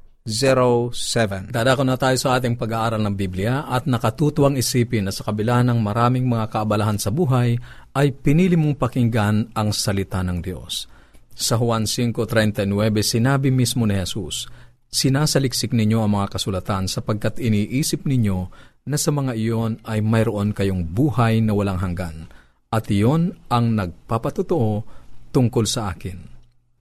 07. 0.21 1.49
Dadako 1.49 1.81
na 1.81 1.97
tayo 1.97 2.13
sa 2.21 2.37
ating 2.37 2.53
pag-aaral 2.53 3.01
ng 3.01 3.15
Biblia 3.17 3.65
at 3.65 3.89
nakatutuwang 3.89 4.53
isipin 4.53 5.09
na 5.09 5.13
sa 5.13 5.25
kabila 5.25 5.65
ng 5.65 5.81
maraming 5.81 6.29
mga 6.29 6.53
kaabalahan 6.53 7.01
sa 7.01 7.09
buhay 7.09 7.57
ay 7.97 8.07
pinili 8.13 8.53
mong 8.53 8.77
pakinggan 8.77 9.49
ang 9.57 9.73
salita 9.73 10.21
ng 10.21 10.45
Diyos. 10.45 10.85
Sa 11.33 11.57
Juan 11.57 11.89
5.39 11.89 12.69
sinabi 13.01 13.49
mismo 13.49 13.89
ni 13.89 13.97
Jesus, 13.97 14.45
Sinasaliksik 14.91 15.71
ninyo 15.71 16.03
ang 16.03 16.19
mga 16.19 16.37
kasulatan 16.37 16.85
sapagkat 16.85 17.39
iniisip 17.39 18.03
ninyo 18.03 18.51
na 18.85 18.97
sa 18.99 19.09
mga 19.09 19.33
iyon 19.39 19.79
ay 19.87 20.03
mayroon 20.03 20.51
kayong 20.51 20.83
buhay 20.83 21.39
na 21.39 21.55
walang 21.55 21.79
hanggan 21.79 22.27
at 22.69 22.91
iyon 22.91 23.39
ang 23.47 23.73
nagpapatotoo 23.73 24.83
tungkol 25.31 25.63
sa 25.63 25.95
akin. 25.95 26.19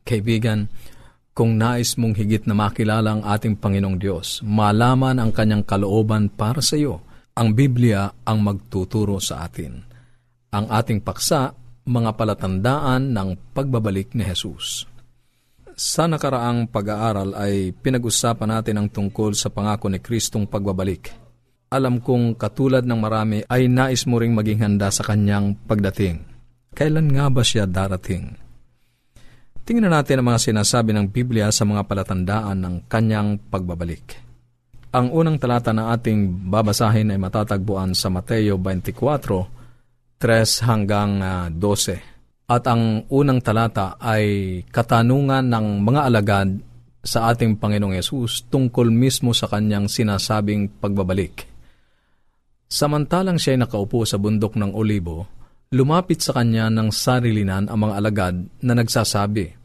Kaibigan, 0.02 0.66
kung 1.30 1.56
nais 1.56 1.94
mong 1.94 2.18
higit 2.18 2.44
na 2.44 2.54
makilala 2.54 3.16
ang 3.16 3.22
ating 3.22 3.56
Panginoong 3.56 3.98
Diyos, 3.98 4.42
malaman 4.42 5.22
ang 5.22 5.30
kanyang 5.30 5.62
kalooban 5.62 6.28
para 6.28 6.58
sa 6.60 6.74
iyo, 6.74 7.00
ang 7.38 7.54
Biblia 7.54 8.10
ang 8.26 8.42
magtuturo 8.42 9.22
sa 9.22 9.46
atin. 9.46 9.80
Ang 10.50 10.66
ating 10.66 11.00
paksa, 11.00 11.54
mga 11.86 12.10
palatandaan 12.18 13.14
ng 13.14 13.54
pagbabalik 13.54 14.12
ni 14.18 14.26
Jesus. 14.26 14.84
Sa 15.80 16.04
nakaraang 16.04 16.68
pag-aaral 16.68 17.32
ay 17.38 17.72
pinag-usapan 17.72 18.60
natin 18.60 18.76
ang 18.76 18.88
tungkol 18.92 19.32
sa 19.32 19.48
pangako 19.48 19.88
ni 19.88 19.96
Kristong 19.96 20.44
pagbabalik. 20.44 21.08
Alam 21.72 22.02
kong 22.02 22.36
katulad 22.36 22.82
ng 22.84 23.00
marami 23.00 23.40
ay 23.46 23.70
nais 23.70 24.04
mo 24.04 24.18
ring 24.18 24.34
maging 24.34 24.60
handa 24.60 24.90
sa 24.90 25.06
kanyang 25.06 25.56
pagdating. 25.64 26.20
Kailan 26.74 27.08
nga 27.14 27.32
ba 27.32 27.40
siya 27.40 27.64
darating? 27.64 28.49
Tingnan 29.70 29.94
natin 29.94 30.18
ang 30.18 30.34
mga 30.34 30.50
sinasabi 30.50 30.90
ng 30.90 31.14
Biblia 31.14 31.46
sa 31.54 31.62
mga 31.62 31.86
palatandaan 31.86 32.58
ng 32.58 32.74
kanyang 32.90 33.38
pagbabalik. 33.38 34.18
Ang 34.90 35.14
unang 35.14 35.38
talata 35.38 35.70
na 35.70 35.94
ating 35.94 36.50
babasahin 36.50 37.14
ay 37.14 37.18
matatagpuan 37.22 37.94
sa 37.94 38.10
Mateo 38.10 38.58
24, 38.58 40.18
3 40.18 40.66
hanggang 40.66 41.22
12. 41.54 42.50
At 42.50 42.66
ang 42.66 43.06
unang 43.14 43.38
talata 43.38 43.94
ay 44.02 44.58
katanungan 44.74 45.46
ng 45.46 45.86
mga 45.86 46.00
alagad 46.02 46.50
sa 47.06 47.30
ating 47.30 47.54
Panginoong 47.54 47.94
Yesus 47.94 48.50
tungkol 48.50 48.90
mismo 48.90 49.30
sa 49.30 49.46
kanyang 49.46 49.86
sinasabing 49.86 50.82
pagbabalik. 50.82 51.46
Samantalang 52.66 53.38
siya 53.38 53.54
ay 53.54 53.62
nakaupo 53.62 54.02
sa 54.02 54.18
bundok 54.18 54.58
ng 54.58 54.74
Olibo, 54.74 55.30
lumapit 55.70 56.26
sa 56.26 56.34
kanya 56.34 56.66
ng 56.74 56.90
sarilinan 56.90 57.70
ang 57.70 57.86
mga 57.86 57.94
alagad 58.02 58.34
na 58.66 58.74
nagsasabi, 58.74 59.59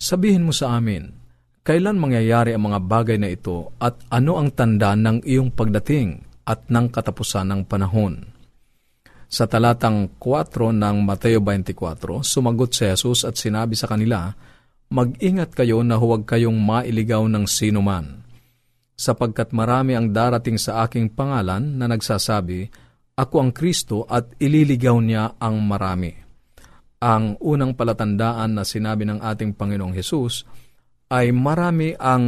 Sabihin 0.00 0.48
mo 0.48 0.52
sa 0.56 0.80
amin, 0.80 1.12
kailan 1.60 2.00
mangyayari 2.00 2.56
ang 2.56 2.72
mga 2.72 2.80
bagay 2.88 3.20
na 3.20 3.28
ito 3.28 3.76
at 3.76 4.00
ano 4.08 4.40
ang 4.40 4.48
tanda 4.48 4.96
ng 4.96 5.20
iyong 5.28 5.52
pagdating 5.52 6.24
at 6.48 6.72
ng 6.72 6.88
katapusan 6.88 7.44
ng 7.52 7.68
panahon? 7.68 8.24
Sa 9.28 9.44
talatang 9.44 10.16
4 10.16 10.72
ng 10.72 10.96
Mateo 11.04 11.44
24, 11.44 12.24
sumagot 12.24 12.72
si 12.72 12.88
Jesus 12.88 13.28
at 13.28 13.36
sinabi 13.36 13.76
sa 13.76 13.92
kanila, 13.92 14.32
Mag-ingat 14.88 15.52
kayo 15.52 15.84
na 15.84 16.00
huwag 16.00 16.24
kayong 16.24 16.56
mailigaw 16.56 17.28
ng 17.28 17.44
sino 17.44 17.84
man, 17.84 18.24
sapagkat 18.96 19.52
marami 19.52 20.00
ang 20.00 20.16
darating 20.16 20.56
sa 20.56 20.88
aking 20.88 21.12
pangalan 21.12 21.76
na 21.76 21.84
nagsasabi, 21.84 22.72
Ako 23.20 23.36
ang 23.36 23.52
Kristo 23.52 24.08
at 24.08 24.32
ililigaw 24.40 24.96
niya 24.96 25.36
ang 25.36 25.60
marami. 25.60 26.29
Ang 27.00 27.40
unang 27.40 27.72
palatandaan 27.72 28.60
na 28.60 28.64
sinabi 28.68 29.08
ng 29.08 29.24
ating 29.24 29.56
Panginoong 29.56 29.96
Hesus 29.96 30.44
ay 31.08 31.32
marami 31.32 31.96
ang 31.96 32.24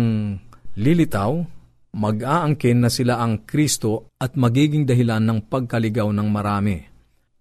lilitaw, 0.81 1.45
mag-aangkin 1.93 2.81
na 2.81 2.89
sila 2.89 3.21
ang 3.21 3.45
Kristo 3.45 4.09
at 4.17 4.33
magiging 4.33 4.89
dahilan 4.89 5.29
ng 5.29 5.39
pagkaligaw 5.53 6.09
ng 6.17 6.29
marami. 6.33 6.81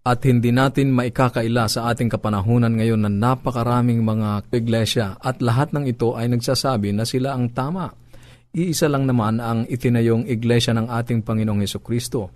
At 0.04 0.28
hindi 0.28 0.52
natin 0.52 0.92
maikakaila 0.92 1.72
sa 1.72 1.88
ating 1.96 2.12
kapanahunan 2.12 2.76
ngayon 2.76 3.08
na 3.08 3.12
napakaraming 3.32 4.04
mga 4.04 4.52
iglesia 4.52 5.16
at 5.16 5.40
lahat 5.40 5.72
ng 5.72 5.88
ito 5.88 6.20
ay 6.20 6.28
nagsasabi 6.28 6.92
na 6.92 7.08
sila 7.08 7.32
ang 7.32 7.56
tama. 7.56 7.96
Iisa 8.52 8.92
lang 8.92 9.08
naman 9.08 9.40
ang 9.40 9.64
itinayong 9.72 10.28
iglesia 10.28 10.76
ng 10.76 10.92
ating 10.92 11.24
Panginoong 11.24 11.64
Heso 11.64 11.80
Kristo. 11.80 12.36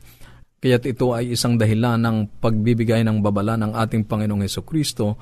Kaya't 0.66 0.82
ito 0.90 1.14
ay 1.14 1.38
isang 1.38 1.62
dahilan 1.62 2.02
ng 2.02 2.42
pagbibigay 2.42 3.06
ng 3.06 3.22
babala 3.22 3.54
ng 3.54 3.78
ating 3.78 4.10
Panginoong 4.10 4.50
Heso 4.50 4.66
Kristo 4.66 5.14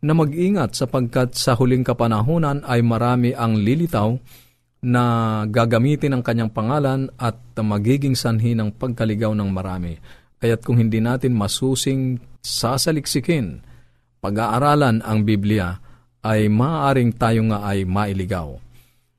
na 0.00 0.16
mag-ingat 0.16 0.72
sapagkat 0.72 1.36
sa 1.36 1.52
huling 1.52 1.84
kapanahunan 1.84 2.64
ay 2.64 2.80
marami 2.80 3.36
ang 3.36 3.60
lilitaw 3.60 4.16
na 4.88 5.04
gagamitin 5.52 6.16
ang 6.16 6.24
kanyang 6.24 6.48
pangalan 6.48 7.12
at 7.20 7.36
magiging 7.60 8.16
sanhi 8.16 8.56
ng 8.56 8.72
pagkaligaw 8.72 9.36
ng 9.36 9.52
marami. 9.52 10.00
Kaya't 10.40 10.64
kung 10.64 10.80
hindi 10.80 11.04
natin 11.04 11.36
masusing 11.36 12.16
sasaliksikin, 12.40 13.60
pag-aaralan 14.24 15.04
ang 15.04 15.28
Biblia, 15.28 15.76
ay 16.24 16.48
maaaring 16.48 17.12
tayo 17.20 17.44
nga 17.52 17.68
ay 17.68 17.84
mailigaw. 17.84 18.56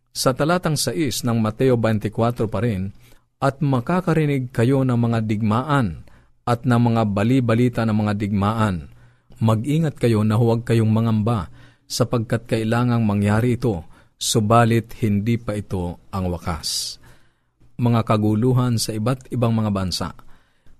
Sa 0.09 0.33
talatang 0.33 0.73
6 0.73 1.21
ng 1.21 1.37
Mateo 1.37 1.77
24 1.77 2.49
pa 2.49 2.65
rin, 2.65 2.89
at 3.37 3.61
makakarinig 3.61 4.49
kayo 4.49 4.81
ng 4.81 4.97
mga 4.97 5.25
digmaan 5.25 6.05
at 6.47 6.65
ng 6.65 6.79
mga 6.79 7.01
bali-balita 7.11 7.81
ng 7.85 7.93
mga 7.93 8.13
digmaan. 8.17 8.89
Mag-ingat 9.37 10.01
kayo 10.01 10.25
na 10.25 10.39
huwag 10.39 10.65
kayong 10.65 10.89
mangamba 10.89 11.53
sapagkat 11.85 12.49
kailangang 12.49 13.05
mangyari 13.05 13.55
ito, 13.55 13.85
subalit 14.17 14.97
hindi 15.05 15.37
pa 15.37 15.53
ito 15.53 16.01
ang 16.09 16.33
wakas. 16.33 16.97
Mga 17.77 18.01
kaguluhan 18.01 18.81
sa 18.81 18.97
iba't 18.97 19.29
ibang 19.29 19.53
mga 19.53 19.69
bansa– 19.69 20.09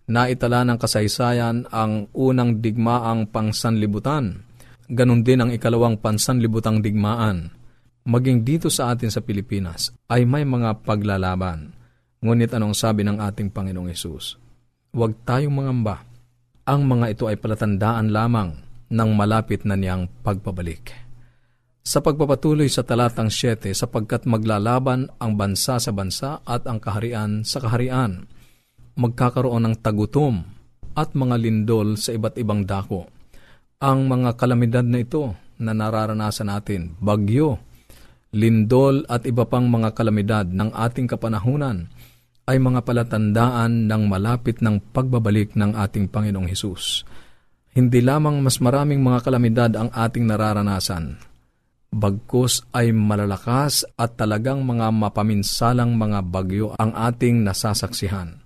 Naitala 0.08 0.64
ng 0.64 0.80
kasaysayan 0.80 1.68
ang 1.68 2.08
unang 2.16 2.64
digmaang 2.64 3.28
pangsanlibutan. 3.28 4.40
Ganon 4.88 5.20
din 5.20 5.44
ang 5.44 5.52
ikalawang 5.52 6.00
pansanlibutang 6.00 6.80
digmaan. 6.80 7.52
Maging 8.08 8.48
dito 8.48 8.72
sa 8.72 8.96
atin 8.96 9.12
sa 9.12 9.20
Pilipinas 9.20 9.92
ay 10.08 10.24
may 10.24 10.48
mga 10.48 10.88
paglalaban. 10.88 11.76
Ngunit 12.18 12.50
anong 12.50 12.74
sabi 12.74 13.06
ng 13.06 13.22
ating 13.22 13.54
Panginoong 13.54 13.94
Yesus? 13.94 14.42
Huwag 14.90 15.22
tayong 15.22 15.54
mangamba. 15.54 16.02
Ang 16.66 16.90
mga 16.90 17.06
ito 17.14 17.24
ay 17.30 17.38
palatandaan 17.38 18.10
lamang 18.10 18.58
ng 18.90 19.10
malapit 19.14 19.62
na 19.64 19.78
niyang 19.78 20.10
pagpabalik. 20.26 20.92
Sa 21.88 22.04
pagpapatuloy 22.04 22.68
sa 22.68 22.84
talatang 22.84 23.32
7 23.32 23.72
sapagkat 23.72 24.28
maglalaban 24.28 25.08
ang 25.22 25.40
bansa 25.40 25.80
sa 25.80 25.92
bansa 25.96 26.44
at 26.44 26.68
ang 26.68 26.84
kaharian 26.84 27.48
sa 27.48 27.64
kaharian 27.64 28.28
magkakaroon 28.98 29.64
ng 29.70 29.76
tagutom 29.80 30.42
at 30.98 31.14
mga 31.14 31.38
lindol 31.38 31.96
sa 31.96 32.12
iba't 32.18 32.36
ibang 32.42 32.66
dako. 32.66 33.06
Ang 33.78 34.10
mga 34.10 34.34
kalamidad 34.36 34.84
na 34.84 35.06
ito 35.06 35.38
na 35.62 35.72
nararanasan 35.78 36.50
natin, 36.50 36.98
bagyo, 36.98 37.62
lindol 38.34 39.06
at 39.06 39.24
iba 39.30 39.46
pang 39.46 39.70
mga 39.70 39.94
kalamidad 39.94 40.46
ng 40.50 40.74
ating 40.74 41.06
kapanahunan 41.06 41.88
ay 42.48 42.64
mga 42.64 42.88
palatandaan 42.88 43.92
ng 43.92 44.04
malapit 44.08 44.64
ng 44.64 44.80
pagbabalik 44.96 45.60
ng 45.60 45.76
ating 45.76 46.08
Panginoong 46.08 46.48
Hesus. 46.48 47.04
Hindi 47.76 48.00
lamang 48.00 48.40
mas 48.40 48.64
maraming 48.64 49.04
mga 49.04 49.20
kalamidad 49.22 49.72
ang 49.76 49.92
ating 49.92 50.24
nararanasan, 50.24 51.20
bagkus 51.92 52.64
ay 52.72 52.96
malalakas 52.96 53.84
at 54.00 54.16
talagang 54.16 54.64
mga 54.64 54.90
mapaminsalang 54.96 55.94
mga 55.94 56.20
bagyo 56.24 56.74
ang 56.80 56.96
ating 56.96 57.44
nasasaksihan. 57.44 58.40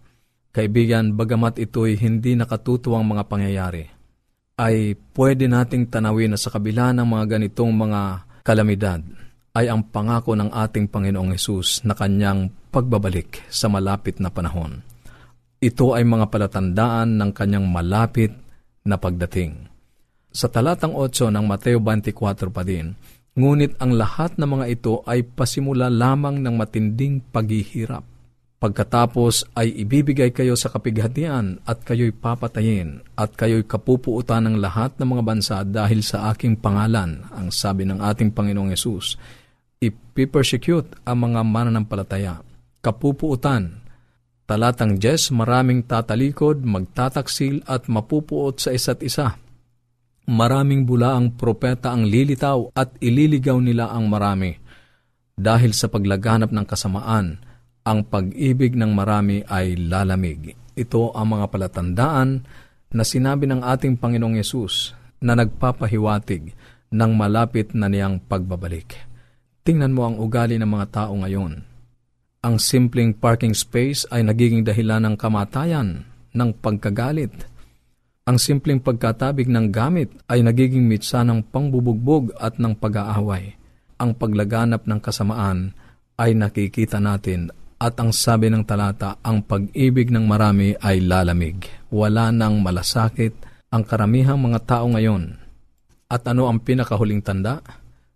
Kaibigan, 0.51 1.15
bagamat 1.15 1.61
ito'y 1.61 1.95
hindi 1.95 2.35
nakatutuwang 2.35 3.07
mga 3.07 3.23
pangyayari, 3.29 3.87
ay 4.59 4.99
pwede 5.15 5.47
nating 5.47 5.87
tanawin 5.87 6.35
na 6.35 6.39
sa 6.41 6.51
kabila 6.51 6.91
ng 6.91 7.07
mga 7.07 7.25
ganitong 7.37 7.71
mga 7.71 8.01
kalamidad 8.43 8.99
ay 9.51 9.67
ang 9.67 9.83
pangako 9.87 10.35
ng 10.35 10.51
ating 10.51 10.87
Panginoong 10.87 11.35
Hesus 11.35 11.83
na 11.83 11.91
kanyang 11.91 12.51
pagbabalik 12.71 13.43
sa 13.51 13.67
malapit 13.67 14.19
na 14.23 14.31
panahon. 14.31 14.79
Ito 15.61 15.93
ay 15.93 16.07
mga 16.07 16.31
palatandaan 16.31 17.19
ng 17.19 17.31
kanyang 17.35 17.67
malapit 17.67 18.31
na 18.87 18.97
pagdating. 18.97 19.69
Sa 20.31 20.47
talatang 20.47 20.95
8 20.95 21.29
ng 21.29 21.45
Mateo 21.45 21.83
24 21.83 22.49
pa 22.49 22.63
din, 22.63 22.95
ngunit 23.35 23.75
ang 23.83 23.93
lahat 23.93 24.39
ng 24.39 24.47
mga 24.47 24.65
ito 24.71 25.03
ay 25.03 25.27
pasimula 25.27 25.91
lamang 25.91 26.39
ng 26.39 26.55
matinding 26.55 27.19
paghihirap 27.19 28.11
Pagkatapos 28.61 29.57
ay 29.57 29.73
ibibigay 29.73 30.29
kayo 30.29 30.53
sa 30.53 30.69
kapighatian 30.69 31.57
at 31.65 31.81
kayo'y 31.81 32.13
papatayin 32.13 33.01
at 33.17 33.33
kayo'y 33.33 33.65
kapupuutan 33.65 34.45
ng 34.45 34.61
lahat 34.61 34.93
ng 35.01 35.17
mga 35.17 35.23
bansa 35.25 35.57
dahil 35.65 36.05
sa 36.05 36.29
aking 36.29 36.61
pangalan, 36.61 37.25
ang 37.33 37.49
sabi 37.49 37.89
ng 37.89 37.97
ating 37.97 38.29
Panginoong 38.29 38.69
Yesus. 38.69 39.17
Ipipersecute 39.81 41.01
ang 41.09 41.25
mga 41.25 41.41
mananampalataya. 41.41 42.45
Kapupuutan. 42.85 43.81
Talatang 44.45 45.01
10, 45.01 45.33
maraming 45.33 45.81
tatalikod, 45.89 46.61
magtataksil 46.61 47.65
at 47.65 47.89
mapupuot 47.89 48.61
sa 48.61 48.69
isa't 48.69 49.01
isa. 49.01 49.41
Maraming 50.29 50.85
bula 50.85 51.17
ang 51.17 51.33
propeta 51.33 51.89
ang 51.89 52.05
lilitaw 52.05 52.77
at 52.77 52.93
ililigaw 53.01 53.57
nila 53.57 53.89
ang 53.89 54.05
marami. 54.05 54.53
Dahil 55.33 55.73
sa 55.73 55.89
paglaganap 55.89 56.53
ng 56.53 56.65
kasamaan, 56.69 57.41
ang 57.81 58.05
pag-ibig 58.05 58.77
ng 58.77 58.93
marami 58.93 59.41
ay 59.49 59.81
lalamig. 59.81 60.53
Ito 60.77 61.17
ang 61.17 61.33
mga 61.33 61.49
palatandaan 61.49 62.29
na 62.93 63.01
sinabi 63.01 63.49
ng 63.49 63.65
ating 63.65 63.97
Panginoong 63.97 64.37
Yesus 64.37 64.93
na 65.17 65.33
nagpapahiwatig 65.33 66.53
ng 66.93 67.11
malapit 67.17 67.73
na 67.73 67.89
niyang 67.89 68.21
pagbabalik. 68.21 69.09
Tingnan 69.61 69.93
mo 69.93 70.09
ang 70.09 70.17
ugali 70.17 70.57
ng 70.57 70.65
mga 70.65 70.87
tao 70.89 71.13
ngayon. 71.13 71.61
Ang 72.41 72.55
simpleng 72.57 73.13
parking 73.13 73.53
space 73.53 74.09
ay 74.09 74.25
nagiging 74.25 74.65
dahilan 74.65 75.05
ng 75.05 75.15
kamatayan, 75.21 76.01
ng 76.33 76.49
pagkagalit. 76.57 77.45
Ang 78.25 78.41
simpleng 78.41 78.81
pagkatabig 78.81 79.45
ng 79.45 79.69
gamit 79.69 80.09
ay 80.25 80.41
nagiging 80.41 80.89
mitsa 80.89 81.21
ng 81.21 81.45
pangbubugbog 81.53 82.33
at 82.41 82.57
ng 82.57 82.73
pag-aaway. 82.73 83.53
Ang 84.01 84.17
paglaganap 84.17 84.89
ng 84.89 84.97
kasamaan 84.97 85.77
ay 86.17 86.33
nakikita 86.33 86.97
natin 86.97 87.53
at 87.81 87.97
ang 88.01 88.13
sabi 88.13 88.49
ng 88.49 88.65
talata, 88.65 89.21
ang 89.21 89.45
pag-ibig 89.45 90.09
ng 90.09 90.25
marami 90.25 90.73
ay 90.81 91.01
lalamig. 91.01 91.65
Wala 91.93 92.33
nang 92.33 92.61
malasakit 92.61 93.33
ang 93.73 93.85
karamihang 93.85 94.41
mga 94.41 94.59
tao 94.65 94.85
ngayon. 94.89 95.37
At 96.09 96.25
ano 96.29 96.49
ang 96.49 96.61
pinakahuling 96.61 97.25
tanda? 97.25 97.61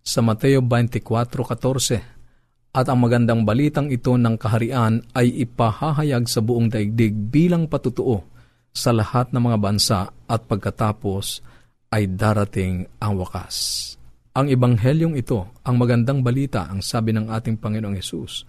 Sa 0.06 0.22
Mateo 0.22 0.62
24.14 0.62 2.78
At 2.78 2.86
ang 2.86 3.02
magandang 3.02 3.42
balitang 3.42 3.90
ito 3.90 4.14
ng 4.14 4.38
kaharian 4.38 5.02
ay 5.18 5.34
ipahahayag 5.42 6.30
sa 6.30 6.46
buong 6.46 6.70
daigdig 6.70 7.34
bilang 7.34 7.66
patutuo 7.66 8.22
sa 8.70 8.94
lahat 8.94 9.34
ng 9.34 9.42
mga 9.42 9.58
bansa 9.58 10.14
at 10.30 10.46
pagkatapos 10.46 11.42
ay 11.90 12.06
darating 12.14 12.86
ang 13.02 13.18
wakas. 13.18 13.98
Ang 14.38 14.54
ibanghelyong 14.54 15.18
ito, 15.18 15.50
ang 15.66 15.82
magandang 15.82 16.22
balita, 16.22 16.70
ang 16.70 16.86
sabi 16.86 17.10
ng 17.10 17.34
ating 17.34 17.58
Panginoong 17.58 17.98
Yesus, 17.98 18.46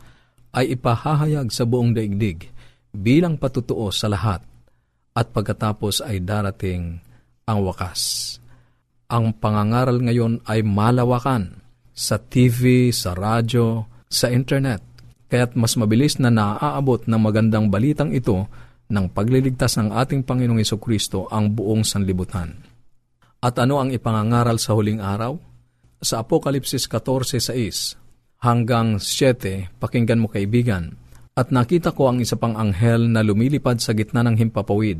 ay 0.53 0.77
ipahahayag 0.77 1.49
sa 1.49 1.65
buong 1.65 1.97
daigdig 1.97 2.53
bilang 2.93 3.41
patutuo 3.41 3.89
sa 3.89 4.13
lahat 4.13 4.45
at 5.17 5.33
pagkatapos 5.33 6.05
ay 6.05 6.21
darating 6.21 7.01
ang 7.49 7.65
wakas. 7.65 8.37
Ang 9.07 9.39
pangangaral 9.39 10.03
ngayon 10.03 10.43
ay 10.51 10.67
malawakan 10.67 11.63
sa 11.95 12.19
TV, 12.19 12.91
sa 12.91 13.15
radyo, 13.15 13.87
sa 14.11 14.27
internet, 14.35 14.83
kaya't 15.31 15.55
mas 15.55 15.79
mabilis 15.79 16.19
na 16.19 16.27
naaabot 16.27 17.07
ng 17.07 17.15
magandang 17.15 17.71
balitang 17.71 18.11
ito 18.11 18.51
ng 18.91 19.07
pagliligtas 19.15 19.79
ng 19.79 19.95
ating 19.95 20.27
Panginoong 20.27 20.59
Yeso 20.59 20.83
Kristo 20.83 21.31
ang 21.31 21.55
buong 21.55 21.87
sanlibutan. 21.87 22.59
At 23.39 23.63
ano 23.63 23.79
ang 23.79 23.95
ipangangaral 23.95 24.59
sa 24.59 24.75
huling 24.75 24.99
araw? 24.99 25.39
Sa 26.03 26.27
Apokalipsis 26.27 26.91
14.6, 26.91 28.43
hanggang 28.43 28.99
7, 28.99 29.71
pakinggan 29.79 30.19
mo 30.19 30.27
kaibigan. 30.27 30.99
At 31.39 31.55
nakita 31.55 31.95
ko 31.95 32.11
ang 32.11 32.19
isa 32.19 32.35
pang 32.35 32.59
anghel 32.59 33.07
na 33.07 33.23
lumilipad 33.23 33.79
sa 33.79 33.95
gitna 33.95 34.27
ng 34.27 34.35
himpapawid, 34.35 34.99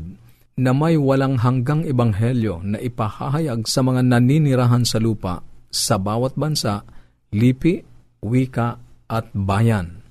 na 0.57 0.73
may 0.73 0.97
walang 0.97 1.37
hanggang 1.37 1.85
ebanghelyo 1.85 2.65
na 2.65 2.81
ipahahayag 2.81 3.69
sa 3.69 3.85
mga 3.85 4.01
naninirahan 4.01 4.81
sa 4.81 4.97
lupa 4.97 5.45
sa 5.69 6.01
bawat 6.01 6.33
bansa, 6.33 6.81
lipi, 7.29 7.85
wika 8.25 8.81
at 9.05 9.29
bayan. 9.37 10.01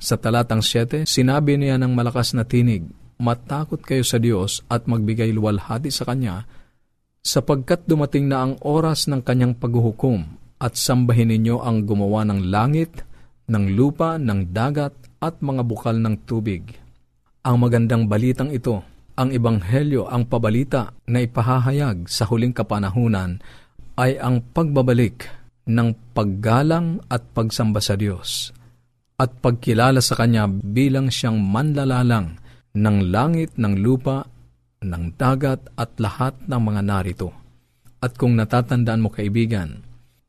Sa 0.00 0.16
talatang 0.16 0.64
7, 0.64 1.04
sinabi 1.04 1.60
niya 1.60 1.76
ng 1.76 1.92
malakas 1.92 2.32
na 2.32 2.48
tinig, 2.48 2.88
matakot 3.20 3.84
kayo 3.84 4.02
sa 4.02 4.16
Diyos 4.16 4.64
at 4.72 4.88
magbigay 4.88 5.30
luwalhati 5.36 5.92
sa 5.92 6.08
Kanya, 6.08 6.48
sapagkat 7.20 7.84
dumating 7.84 8.28
na 8.28 8.44
ang 8.44 8.56
oras 8.64 9.04
ng 9.06 9.20
Kanyang 9.20 9.60
paghuhukom 9.60 10.24
at 10.60 10.80
sambahin 10.80 11.28
ninyo 11.28 11.60
ang 11.60 11.84
gumawa 11.84 12.24
ng 12.24 12.48
langit, 12.48 13.04
ng 13.52 13.76
lupa, 13.76 14.16
ng 14.16 14.48
dagat 14.48 14.96
at 15.20 15.44
mga 15.44 15.62
bukal 15.64 15.96
ng 16.00 16.24
tubig. 16.24 16.72
Ang 17.44 17.60
magandang 17.60 18.08
balitang 18.08 18.48
ito, 18.48 18.80
ang 19.14 19.30
ebanghelyo, 19.30 20.10
ang 20.10 20.26
pabalita 20.26 20.90
na 21.06 21.22
ipahahayag 21.22 22.10
sa 22.10 22.26
huling 22.26 22.50
kapanahunan 22.50 23.38
ay 23.94 24.18
ang 24.18 24.42
pagbabalik 24.42 25.30
ng 25.70 25.94
paggalang 26.12 26.98
at 27.06 27.22
pagsamba 27.30 27.78
sa 27.78 27.94
Diyos 27.94 28.50
at 29.14 29.38
pagkilala 29.38 30.02
sa 30.02 30.18
Kanya 30.18 30.50
bilang 30.50 31.08
siyang 31.08 31.38
manlalalang 31.38 32.42
ng 32.74 32.98
langit, 33.14 33.54
ng 33.54 33.78
lupa, 33.78 34.26
ng 34.82 35.14
dagat 35.14 35.70
at 35.78 35.94
lahat 36.02 36.34
ng 36.50 36.60
mga 36.60 36.82
narito. 36.82 37.30
At 38.02 38.18
kung 38.18 38.34
natatandaan 38.34 39.00
mo 39.00 39.08
kaibigan, 39.14 39.80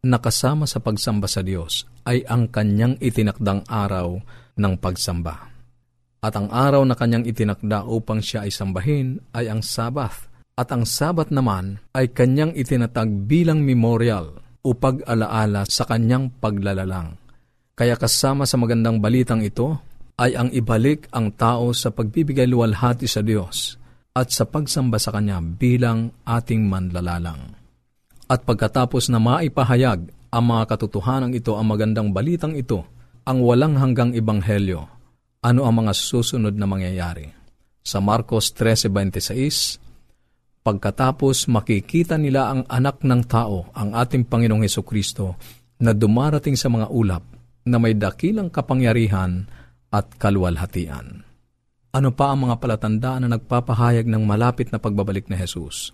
nakasama 0.05 0.69
sa 0.69 0.79
pagsamba 0.79 1.25
sa 1.25 1.41
Diyos 1.41 1.89
ay 2.05 2.21
ang 2.29 2.47
kanyang 2.53 3.01
itinakdang 3.01 3.65
araw 3.65 4.21
ng 4.55 4.73
pagsamba. 4.77 5.54
At 6.25 6.33
ang 6.33 6.49
araw 6.49 6.81
na 6.89 6.97
kanyang 6.97 7.29
itinakda 7.29 7.85
upang 7.85 8.17
siya 8.17 8.49
ay 8.49 8.51
sambahin 8.51 9.21
ay 9.37 9.45
ang 9.45 9.61
Sabath. 9.61 10.25
At 10.57 10.73
ang 10.73 10.89
Sabat 10.89 11.29
naman 11.29 11.77
ay 11.93 12.09
kanyang 12.09 12.57
itinatag 12.57 13.29
bilang 13.29 13.61
memorial 13.61 14.41
upag 14.65 15.05
alaala 15.05 15.69
sa 15.69 15.85
kanyang 15.85 16.33
paglalalang. 16.41 17.21
Kaya 17.77 17.93
kasama 17.93 18.49
sa 18.49 18.57
magandang 18.57 18.97
balitang 18.97 19.45
ito 19.45 19.77
ay 20.17 20.33
ang 20.33 20.49
ibalik 20.49 21.05
ang 21.13 21.29
tao 21.37 21.69
sa 21.77 21.93
pagbibigay 21.93 22.49
luwalhati 22.49 23.05
sa 23.05 23.21
Diyos 23.21 23.77
at 24.15 24.31
sa 24.31 24.47
pagsamba 24.47 24.95
sa 24.95 25.11
Kanya 25.11 25.43
bilang 25.43 26.09
ating 26.23 26.65
manlalalang. 26.65 27.51
At 28.31 28.47
pagkatapos 28.47 29.11
na 29.11 29.19
maipahayag 29.19 30.07
ang 30.31 30.45
mga 30.47 30.63
katotohanan 30.71 31.35
ito, 31.35 31.59
ang 31.59 31.67
magandang 31.67 32.15
balitang 32.15 32.55
ito, 32.55 32.87
ang 33.27 33.43
walang 33.43 33.75
hanggang 33.75 34.15
ibanghelyo, 34.15 34.94
ano 35.45 35.69
ang 35.69 35.85
mga 35.85 35.93
susunod 35.93 36.57
na 36.57 36.65
mangyayari. 36.65 37.29
Sa 37.85 38.01
Marcos 38.01 38.49
13.26, 38.57 39.85
Pagkatapos 40.65 41.45
makikita 41.45 42.17
nila 42.17 42.49
ang 42.49 42.65
anak 42.65 43.05
ng 43.05 43.21
tao, 43.29 43.69
ang 43.77 43.93
ating 43.93 44.25
Panginoong 44.25 44.65
Heso 44.65 44.81
Kristo, 44.81 45.37
na 45.77 45.93
dumarating 45.93 46.57
sa 46.57 46.73
mga 46.73 46.89
ulap, 46.89 47.21
na 47.69 47.77
may 47.77 47.93
dakilang 47.93 48.49
kapangyarihan 48.49 49.45
at 49.93 50.09
kalwalhatian. 50.17 51.21
Ano 51.93 52.09
pa 52.17 52.33
ang 52.33 52.49
mga 52.49 52.57
palatandaan 52.57 53.29
na 53.29 53.37
nagpapahayag 53.37 54.09
ng 54.09 54.25
malapit 54.25 54.73
na 54.73 54.81
pagbabalik 54.81 55.29
ni 55.29 55.37
Jesus? 55.37 55.93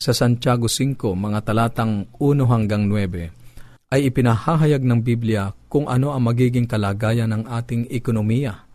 Sa 0.00 0.16
Santiago 0.16 0.72
5, 0.72 0.96
mga 1.12 1.44
talatang 1.44 2.08
1 2.16 2.48
hanggang 2.48 2.88
9, 2.88 3.92
ay 3.92 4.00
ipinahahayag 4.08 4.80
ng 4.88 5.00
Biblia 5.04 5.52
kung 5.68 5.84
ano 5.84 6.16
ang 6.16 6.24
magiging 6.24 6.64
kalagayan 6.64 7.28
ng 7.28 7.44
ating 7.44 7.92
ekonomiya, 7.92 8.67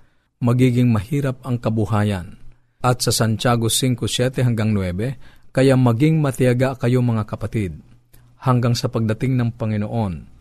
magiging 0.44 0.92
mahirap 0.92 1.40
ang 1.48 1.56
kabuhayan. 1.56 2.36
At 2.84 3.00
sa 3.00 3.16
Santiago 3.16 3.72
5:7 3.72 4.44
hanggang 4.44 4.76
9, 4.76 5.56
kaya 5.56 5.80
maging 5.80 6.20
matiyaga 6.20 6.76
kayo 6.76 7.00
mga 7.00 7.24
kapatid, 7.24 7.80
hanggang 8.44 8.76
sa 8.76 8.92
pagdating 8.92 9.40
ng 9.40 9.56
Panginoon, 9.56 10.34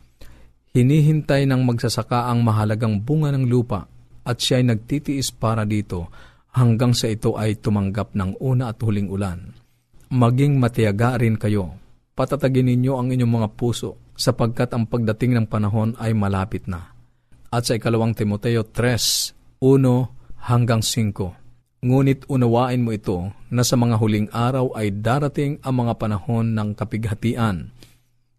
Hinihintay 0.72 1.44
ng 1.44 1.68
magsasaka 1.68 2.32
ang 2.32 2.40
mahalagang 2.40 2.96
bunga 3.04 3.28
ng 3.28 3.44
lupa 3.44 3.84
at 4.24 4.40
siya 4.40 4.56
ay 4.56 4.72
nagtitiis 4.72 5.28
para 5.36 5.68
dito 5.68 6.08
hanggang 6.56 6.96
sa 6.96 7.12
ito 7.12 7.36
ay 7.36 7.60
tumanggap 7.60 8.16
ng 8.16 8.40
una 8.40 8.72
at 8.72 8.80
huling 8.80 9.12
ulan. 9.12 9.52
Maging 10.08 10.56
matiyaga 10.56 11.20
rin 11.20 11.36
kayo. 11.36 11.76
Patatagin 12.16 12.72
ninyo 12.72 12.96
ang 12.96 13.12
inyong 13.12 13.32
mga 13.36 13.48
puso 13.52 14.00
sapagkat 14.16 14.72
ang 14.72 14.88
pagdating 14.88 15.36
ng 15.36 15.46
panahon 15.52 15.92
ay 16.00 16.16
malapit 16.16 16.64
na. 16.64 16.96
At 17.52 17.68
sa 17.68 17.76
ikalawang 17.76 18.16
Timoteo 18.16 18.64
3, 18.64 19.41
1 19.62 19.78
hanggang 20.50 20.82
5, 20.82 21.86
Ngunit 21.86 22.26
unawain 22.26 22.82
mo 22.82 22.90
ito 22.90 23.30
na 23.46 23.62
sa 23.62 23.78
mga 23.78 23.94
huling 23.94 24.26
araw 24.34 24.74
ay 24.74 24.90
darating 24.90 25.62
ang 25.62 25.86
mga 25.86 26.02
panahon 26.02 26.50
ng 26.50 26.74
kapighatian. 26.74 27.70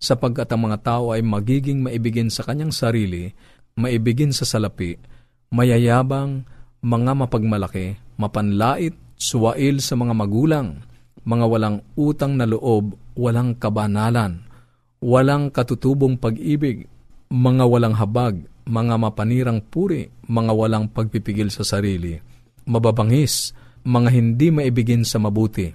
Sapagkat 0.04 0.52
ang 0.52 0.68
mga 0.68 0.84
tao 0.84 1.16
ay 1.16 1.24
magiging 1.24 1.80
maibigin 1.80 2.28
sa 2.28 2.44
kanyang 2.44 2.76
sarili, 2.76 3.32
maibigin 3.80 4.36
sa 4.36 4.44
salapi, 4.44 5.00
mayayabang, 5.48 6.44
mga 6.84 7.16
mapagmalaki, 7.16 7.96
mapanlait, 8.20 8.92
suwail 9.16 9.80
sa 9.80 9.96
mga 9.96 10.12
magulang, 10.12 10.84
mga 11.24 11.46
walang 11.48 11.78
utang 11.96 12.36
na 12.36 12.44
loob, 12.44 13.00
walang 13.16 13.56
kabanalan, 13.56 14.44
walang 15.00 15.48
katutubong 15.56 16.20
pag-ibig, 16.20 16.92
mga 17.32 17.64
walang 17.64 17.96
habag, 17.96 18.44
mga 18.64 18.96
mapanirang 18.96 19.60
puri, 19.64 20.08
mga 20.28 20.52
walang 20.56 20.86
pagpipigil 20.92 21.52
sa 21.52 21.68
sarili, 21.68 22.16
mababangis, 22.68 23.52
mga 23.84 24.10
hindi 24.12 24.48
maibigin 24.52 25.04
sa 25.04 25.20
mabuti, 25.20 25.68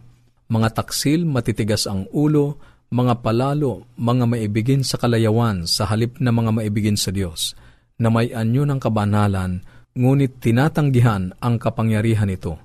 mga 0.48 0.81
taksil, 0.81 1.29
matitigas 1.29 1.85
ang 1.85 2.09
ulo, 2.09 2.57
mga 2.88 3.20
palalo, 3.20 3.85
mga 4.01 4.24
maibigin 4.24 4.81
sa 4.81 4.96
kalayawan 4.96 5.68
sa 5.68 5.85
halip 5.92 6.16
na 6.24 6.33
mga 6.33 6.57
maibigin 6.57 6.96
sa 6.96 7.12
Diyos, 7.12 7.53
na 8.01 8.09
may 8.09 8.33
anyo 8.33 8.64
ng 8.64 8.81
kabanalan, 8.81 9.61
ngunit 9.92 10.40
tinatanggihan 10.40 11.37
ang 11.37 11.61
kapangyarihan 11.61 12.33
ito. 12.33 12.57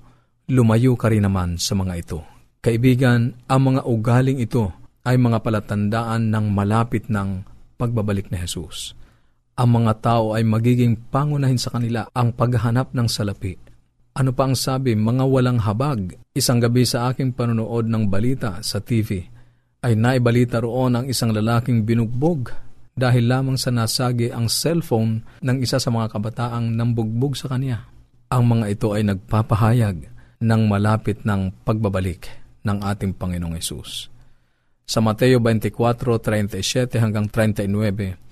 Lumayo 0.48 0.96
ka 0.96 1.12
rin 1.12 1.28
naman 1.28 1.60
sa 1.60 1.76
mga 1.76 1.94
ito. 2.00 2.20
Kaibigan, 2.64 3.36
ang 3.52 3.62
mga 3.76 3.84
ugaling 3.84 4.40
ito 4.40 4.72
ay 5.04 5.20
mga 5.20 5.44
palatandaan 5.44 6.32
ng 6.32 6.46
malapit 6.56 7.12
ng 7.12 7.44
pagbabalik 7.76 8.32
ni 8.32 8.40
Jesus. 8.40 8.96
Ang 9.54 9.70
mga 9.86 9.94
tao 10.02 10.34
ay 10.34 10.42
magiging 10.42 10.98
pangunahin 11.14 11.62
sa 11.62 11.70
kanila 11.70 12.10
ang 12.18 12.34
paghahanap 12.34 12.90
ng 12.90 13.06
salapi. 13.06 13.54
Ano 14.18 14.34
pa 14.34 14.50
ang 14.50 14.58
sabi, 14.58 14.98
mga 14.98 15.30
walang 15.30 15.62
habag? 15.62 16.18
Isang 16.34 16.58
gabi 16.58 16.90
sa 16.90 17.14
aking 17.14 17.38
panonood 17.38 17.86
ng 17.86 18.10
balita 18.10 18.58
sa 18.66 18.82
TV, 18.82 19.30
ay 19.86 19.94
naibalita 19.94 20.58
roon 20.58 20.98
ang 20.98 21.06
isang 21.06 21.30
lalaking 21.30 21.86
binugbog 21.86 22.50
dahil 22.98 23.30
lamang 23.30 23.58
sa 23.58 23.70
nasagi 23.70 24.34
ang 24.34 24.50
cellphone 24.50 25.22
ng 25.46 25.58
isa 25.62 25.78
sa 25.78 25.90
mga 25.94 26.18
kabataang 26.18 26.74
nambugbog 26.74 27.38
sa 27.38 27.54
kanya. 27.54 27.86
Ang 28.34 28.58
mga 28.58 28.66
ito 28.74 28.90
ay 28.98 29.06
nagpapahayag 29.06 29.98
ng 30.42 30.62
malapit 30.66 31.22
ng 31.22 31.54
pagbabalik 31.62 32.26
ng 32.66 32.82
ating 32.82 33.14
Panginoong 33.14 33.54
Yesus. 33.54 34.10
Sa 34.90 34.98
Mateo 34.98 35.38
24:37 35.38 36.98
hanggang 36.98 37.30
39, 37.30 38.23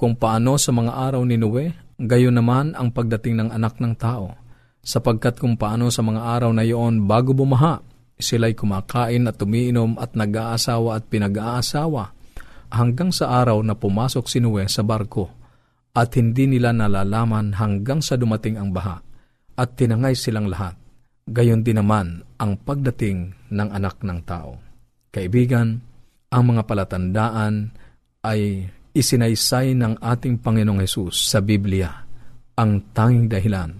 kung 0.00 0.16
paano 0.16 0.56
sa 0.56 0.72
mga 0.72 0.96
araw 0.96 1.20
ni 1.28 1.36
Noe, 1.36 1.76
gayon 2.00 2.32
naman 2.32 2.72
ang 2.72 2.88
pagdating 2.88 3.36
ng 3.36 3.50
anak 3.52 3.76
ng 3.76 3.92
tao, 4.00 4.32
sapagkat 4.80 5.36
kung 5.36 5.60
paano 5.60 5.92
sa 5.92 6.00
mga 6.00 6.40
araw 6.40 6.56
na 6.56 6.64
iyon 6.64 7.04
bago 7.04 7.36
bumaha, 7.36 7.84
sila'y 8.16 8.56
kumakain 8.56 9.28
at 9.28 9.36
tumiinom 9.36 10.00
at 10.00 10.16
nag-aasawa 10.16 10.96
at 10.96 11.04
pinag-aasawa 11.04 12.16
hanggang 12.72 13.12
sa 13.12 13.44
araw 13.44 13.60
na 13.60 13.76
pumasok 13.76 14.24
si 14.24 14.40
Noe 14.40 14.64
sa 14.72 14.80
barko 14.80 15.28
at 15.92 16.16
hindi 16.16 16.48
nila 16.48 16.72
nalalaman 16.72 17.60
hanggang 17.60 18.00
sa 18.00 18.16
dumating 18.16 18.56
ang 18.56 18.72
baha 18.72 19.04
at 19.60 19.76
tinangay 19.76 20.16
silang 20.16 20.48
lahat. 20.48 20.80
Gayon 21.28 21.60
din 21.60 21.76
naman 21.76 22.24
ang 22.40 22.56
pagdating 22.56 23.36
ng 23.52 23.68
anak 23.68 24.00
ng 24.00 24.24
tao. 24.24 24.56
Kaibigan, 25.12 25.84
ang 26.32 26.42
mga 26.48 26.64
palatandaan 26.64 27.76
ay 28.24 28.72
isinaysay 28.90 29.78
ng 29.78 30.02
ating 30.02 30.42
Panginoong 30.42 30.82
Hesus 30.82 31.30
sa 31.30 31.38
Biblia. 31.38 32.06
Ang 32.58 32.90
tanging 32.90 33.30
dahilan 33.30 33.70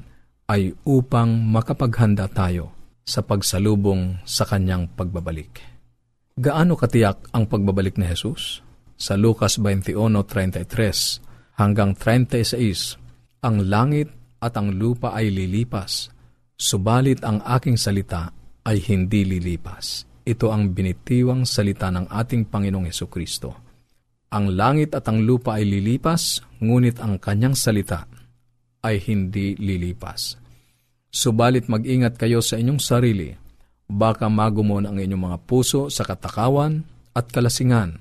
ay 0.51 0.75
upang 0.87 1.31
makapaghanda 1.47 2.31
tayo 2.31 2.75
sa 3.07 3.23
pagsalubong 3.23 4.23
sa 4.23 4.47
kanyang 4.47 4.87
pagbabalik. 4.95 5.63
Gaano 6.39 6.79
katiyak 6.79 7.35
ang 7.35 7.51
pagbabalik 7.51 7.99
ni 7.99 8.07
Jesus? 8.07 8.63
Sa 9.01 9.19
Lucas 9.19 9.59
21.33 9.59 11.59
hanggang 11.59 11.97
36, 11.97 13.01
Ang 13.41 13.57
langit 13.73 14.13
at 14.41 14.57
ang 14.57 14.73
lupa 14.73 15.17
ay 15.17 15.33
lilipas, 15.33 16.13
subalit 16.57 17.25
ang 17.25 17.41
aking 17.45 17.81
salita 17.81 18.33
ay 18.69 18.81
hindi 18.85 19.25
lilipas. 19.25 20.05
Ito 20.25 20.53
ang 20.53 20.77
binitiwang 20.77 21.49
salita 21.49 21.89
ng 21.89 22.13
ating 22.13 22.53
Panginoong 22.53 22.89
Yeso 22.89 23.09
Kristo. 23.09 23.70
Ang 24.31 24.55
langit 24.55 24.95
at 24.95 25.11
ang 25.11 25.27
lupa 25.27 25.59
ay 25.59 25.67
lilipas, 25.67 26.39
ngunit 26.63 27.03
ang 27.03 27.19
kanyang 27.19 27.59
salita 27.59 28.07
ay 28.87 29.03
hindi 29.03 29.59
lilipas. 29.59 30.39
Subalit 31.11 31.67
mag-ingat 31.67 32.15
kayo 32.15 32.39
sa 32.39 32.55
inyong 32.55 32.79
sarili, 32.79 33.35
baka 33.91 34.31
magumon 34.31 34.87
ang 34.87 35.03
inyong 35.03 35.35
mga 35.35 35.39
puso 35.51 35.91
sa 35.91 36.07
katakawan 36.07 36.87
at 37.11 37.27
kalasingan 37.35 37.99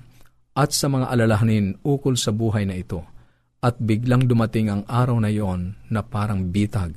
at 0.54 0.70
sa 0.70 0.86
mga 0.86 1.10
alalahanin 1.10 1.74
ukol 1.82 2.14
sa 2.14 2.30
buhay 2.30 2.62
na 2.62 2.78
ito, 2.78 3.02
at 3.58 3.74
biglang 3.82 4.30
dumating 4.30 4.70
ang 4.70 4.82
araw 4.86 5.18
na 5.18 5.34
iyon 5.34 5.74
na 5.90 6.06
parang 6.06 6.46
bitag. 6.46 6.94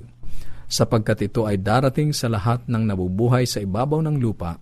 sapagkat 0.74 1.30
ito 1.30 1.46
ay 1.46 1.62
darating 1.62 2.10
sa 2.18 2.26
lahat 2.26 2.66
ng 2.66 2.90
nabubuhay 2.90 3.46
sa 3.46 3.62
ibabaw 3.62 4.02
ng 4.02 4.18
lupa, 4.18 4.58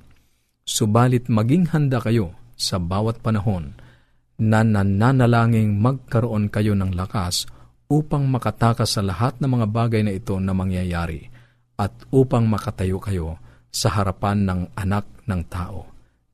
subalit 0.68 1.32
maging 1.32 1.72
handa 1.72 2.04
kayo 2.04 2.36
sa 2.60 2.84
bawat 2.84 3.24
panahon 3.24 3.72
na 4.42 4.66
nananalangin 4.66 5.78
magkaroon 5.78 6.50
kayo 6.50 6.74
ng 6.74 6.98
lakas 6.98 7.46
upang 7.94 8.26
makatakas 8.26 8.98
sa 8.98 9.06
lahat 9.06 9.38
ng 9.38 9.62
mga 9.62 9.68
bagay 9.70 10.02
na 10.02 10.18
ito 10.18 10.34
na 10.42 10.58
mangyayari 10.58 11.30
at 11.78 11.94
upang 12.10 12.50
makatayo 12.50 12.98
kayo 12.98 13.38
sa 13.70 13.94
harapan 13.94 14.42
ng 14.50 14.62
anak 14.74 15.06
ng 15.30 15.42
tao, 15.46 15.86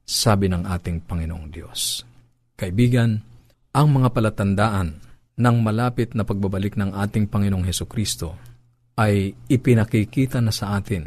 sabi 0.07 0.47
ng 0.47 0.63
ating 0.63 1.03
Panginoong 1.03 1.47
Diyos. 1.51 2.07
Kaibigan, 2.55 3.19
ang 3.75 3.87
mga 3.91 4.09
palatandaan 4.15 5.03
ng 5.37 5.57
malapit 5.61 6.15
na 6.15 6.23
pagbabalik 6.23 6.79
ng 6.79 6.95
ating 6.95 7.27
Panginoong 7.27 7.67
Heso 7.67 7.85
Kristo 7.85 8.39
ay 8.97 9.35
ipinakikita 9.51 10.41
na 10.41 10.49
sa 10.49 10.79
atin 10.79 11.05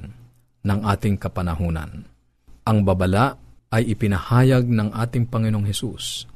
ng 0.63 0.81
ating 0.87 1.19
kapanahunan. 1.19 2.07
Ang 2.63 2.79
babala 2.87 3.35
ay 3.73 3.91
ipinahayag 3.91 4.69
ng 4.69 4.95
ating 4.95 5.27
Panginoong 5.27 5.67
Hesus 5.67 6.31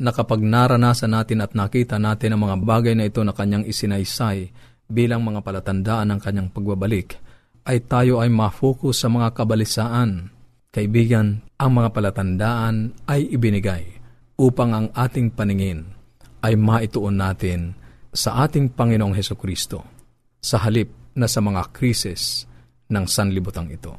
na 0.00 0.16
kapag 0.16 0.40
naranasan 0.40 1.12
natin 1.12 1.44
at 1.44 1.52
nakita 1.52 2.00
natin 2.00 2.34
ang 2.34 2.48
mga 2.48 2.56
bagay 2.64 2.94
na 2.96 3.04
ito 3.06 3.20
na 3.20 3.36
kanyang 3.36 3.68
isinaysay 3.68 4.48
bilang 4.88 5.20
mga 5.20 5.44
palatandaan 5.44 6.08
ng 6.16 6.20
kanyang 6.24 6.48
pagbabalik, 6.48 7.20
ay 7.68 7.84
tayo 7.84 8.24
ay 8.24 8.32
ma-focus 8.32 9.04
sa 9.04 9.12
mga 9.12 9.36
kabalisaan. 9.36 10.32
Kaibigan, 10.72 11.44
ang 11.60 11.70
mga 11.76 11.92
palatandaan 11.92 12.96
ay 13.04 13.28
ibinigay 13.28 14.00
upang 14.40 14.72
ang 14.72 14.86
ating 14.96 15.36
paningin 15.36 15.84
ay 16.40 16.56
maituon 16.56 17.20
natin 17.20 17.76
sa 18.10 18.42
ating 18.48 18.72
Panginoong 18.72 19.12
Heso 19.12 19.36
Kristo 19.36 19.84
sa 20.40 20.56
halip 20.64 20.88
na 21.12 21.28
sa 21.28 21.44
mga 21.44 21.68
krisis 21.76 22.48
ng 22.88 23.04
sanlibutan 23.04 23.68
ito. 23.68 23.94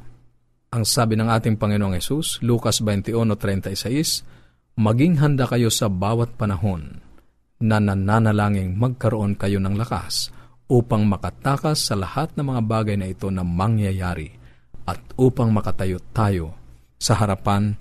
Ang 0.71 0.87
sabi 0.87 1.19
ng 1.19 1.27
ating 1.27 1.59
Panginoong 1.59 1.99
Yesus, 1.99 2.39
Lucas 2.41 2.79
21.36, 2.79 4.23
Maging 4.79 5.19
handa 5.19 5.43
kayo 5.51 5.67
sa 5.67 5.91
bawat 5.91 6.39
panahon 6.39 7.03
na 7.59 7.77
nananalangin 7.83 8.79
magkaroon 8.79 9.35
kayo 9.35 9.59
ng 9.59 9.75
lakas 9.75 10.31
upang 10.71 11.03
makatakas 11.03 11.91
sa 11.91 11.99
lahat 11.99 12.31
ng 12.39 12.47
mga 12.47 12.61
bagay 12.63 12.95
na 12.95 13.11
ito 13.11 13.27
na 13.27 13.43
mangyayari 13.43 14.31
at 14.87 14.97
upang 15.19 15.51
makatayo 15.51 15.99
tayo 16.15 16.55
sa 16.95 17.19
harapan 17.19 17.75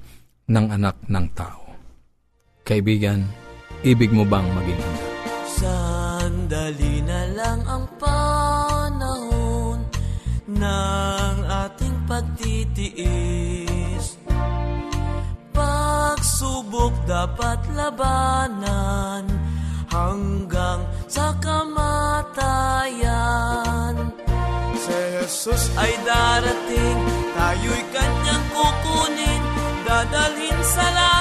ng 0.51 0.67
anak 0.75 0.99
ng 1.07 1.27
tao. 1.31 1.63
Kaibigan, 2.67 3.23
ibig 3.87 4.11
mo 4.11 4.27
bang 4.27 4.51
maging 4.51 4.81
handa? 4.83 5.07
Sandali 5.47 6.95
na 7.07 7.21
lang 7.39 7.61
ang 7.71 7.87
panahon 8.03 9.79
ng 10.51 11.37
ating 11.47 11.97
pagtitiis 12.11 13.40
Pagsubok 16.41 16.97
dapat 17.05 17.61
labanan 17.77 19.29
hanggang 19.93 20.81
sa 21.05 21.37
kamatayan. 21.37 22.49
Si 24.73 25.01
Jesus 25.21 25.69
ay 25.77 25.93
darating, 26.01 26.97
tayo'y 27.37 27.85
kanyang 27.93 28.45
kukunin 28.57 29.45
Dadalhin 29.85 30.57
sa 30.65 30.89
langit 30.89 31.20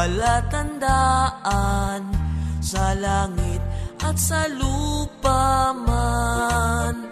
palatandaan 0.00 2.00
Sa 2.64 2.96
langit 2.96 3.60
at 4.00 4.16
sa 4.16 4.48
lupa 4.48 5.76
man. 5.76 7.04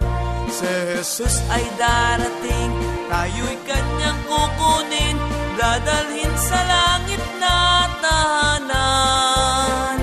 Si 0.49 0.73
Jesus 0.97 1.37
ay 1.53 1.61
darating 1.77 2.73
Tayo'y 3.09 3.57
kanyang 3.61 4.21
kukunin 4.25 5.17
Dadalhin 5.53 6.33
sa 6.33 6.65
langit 6.65 7.21
na 7.37 7.85
tahanan. 8.01 10.01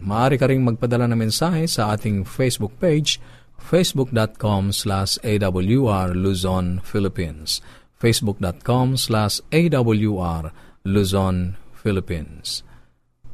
Maaari 0.00 0.40
ka 0.40 0.48
ring 0.48 0.64
magpadala 0.64 1.04
ng 1.12 1.28
mensahe 1.28 1.68
sa 1.68 1.92
ating 1.92 2.24
Facebook 2.24 2.72
page, 2.80 3.20
facebook.com 3.60 4.72
slash 4.72 5.20
awr 5.20 6.16
Luzon, 6.16 6.80
Philippines. 6.80 7.60
facebook.com 8.00 8.96
slash 8.96 9.44
awr 9.52 10.48
Luzon, 10.88 11.60
Philippines. 11.76 12.64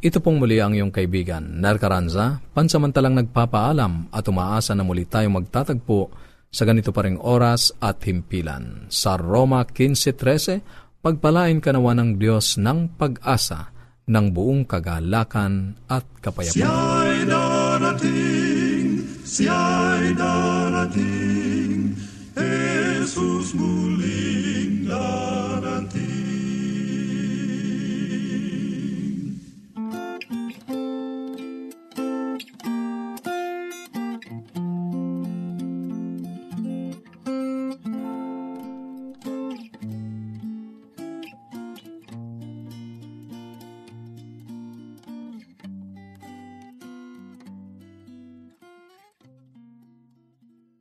Ito 0.02 0.18
pong 0.18 0.42
muli 0.42 0.58
ang 0.58 0.74
iyong 0.74 0.90
kaibigan, 0.90 1.62
Narcaranza, 1.62 2.42
pansamantalang 2.50 3.14
nagpapaalam 3.22 4.10
at 4.10 4.26
umaasa 4.26 4.74
na 4.74 4.82
muli 4.82 5.06
tayong 5.06 5.40
magtatagpo 5.40 6.10
sa 6.50 6.66
ganito 6.66 6.90
pa 6.90 7.06
ring 7.06 7.22
oras 7.22 7.70
at 7.78 8.02
himpilan. 8.02 8.90
Sa 8.90 9.14
Roma 9.14 9.62
15.13, 9.62 11.00
pagpalain 11.06 11.62
ka 11.62 11.70
nawa 11.70 11.94
ng 11.94 12.18
Diyos 12.18 12.58
ng 12.58 12.98
pag-asa 12.98 13.75
ng 14.06 14.26
buong 14.30 14.62
kagalakan 14.62 15.74
at 15.90 16.06
kapayapaan. 16.22 16.54
Siya'y 16.54 17.18
darating, 17.26 18.86
siya'y 19.26 20.14
darating, 20.14 21.98
Jesus 22.38 23.50
darating. 23.50 24.45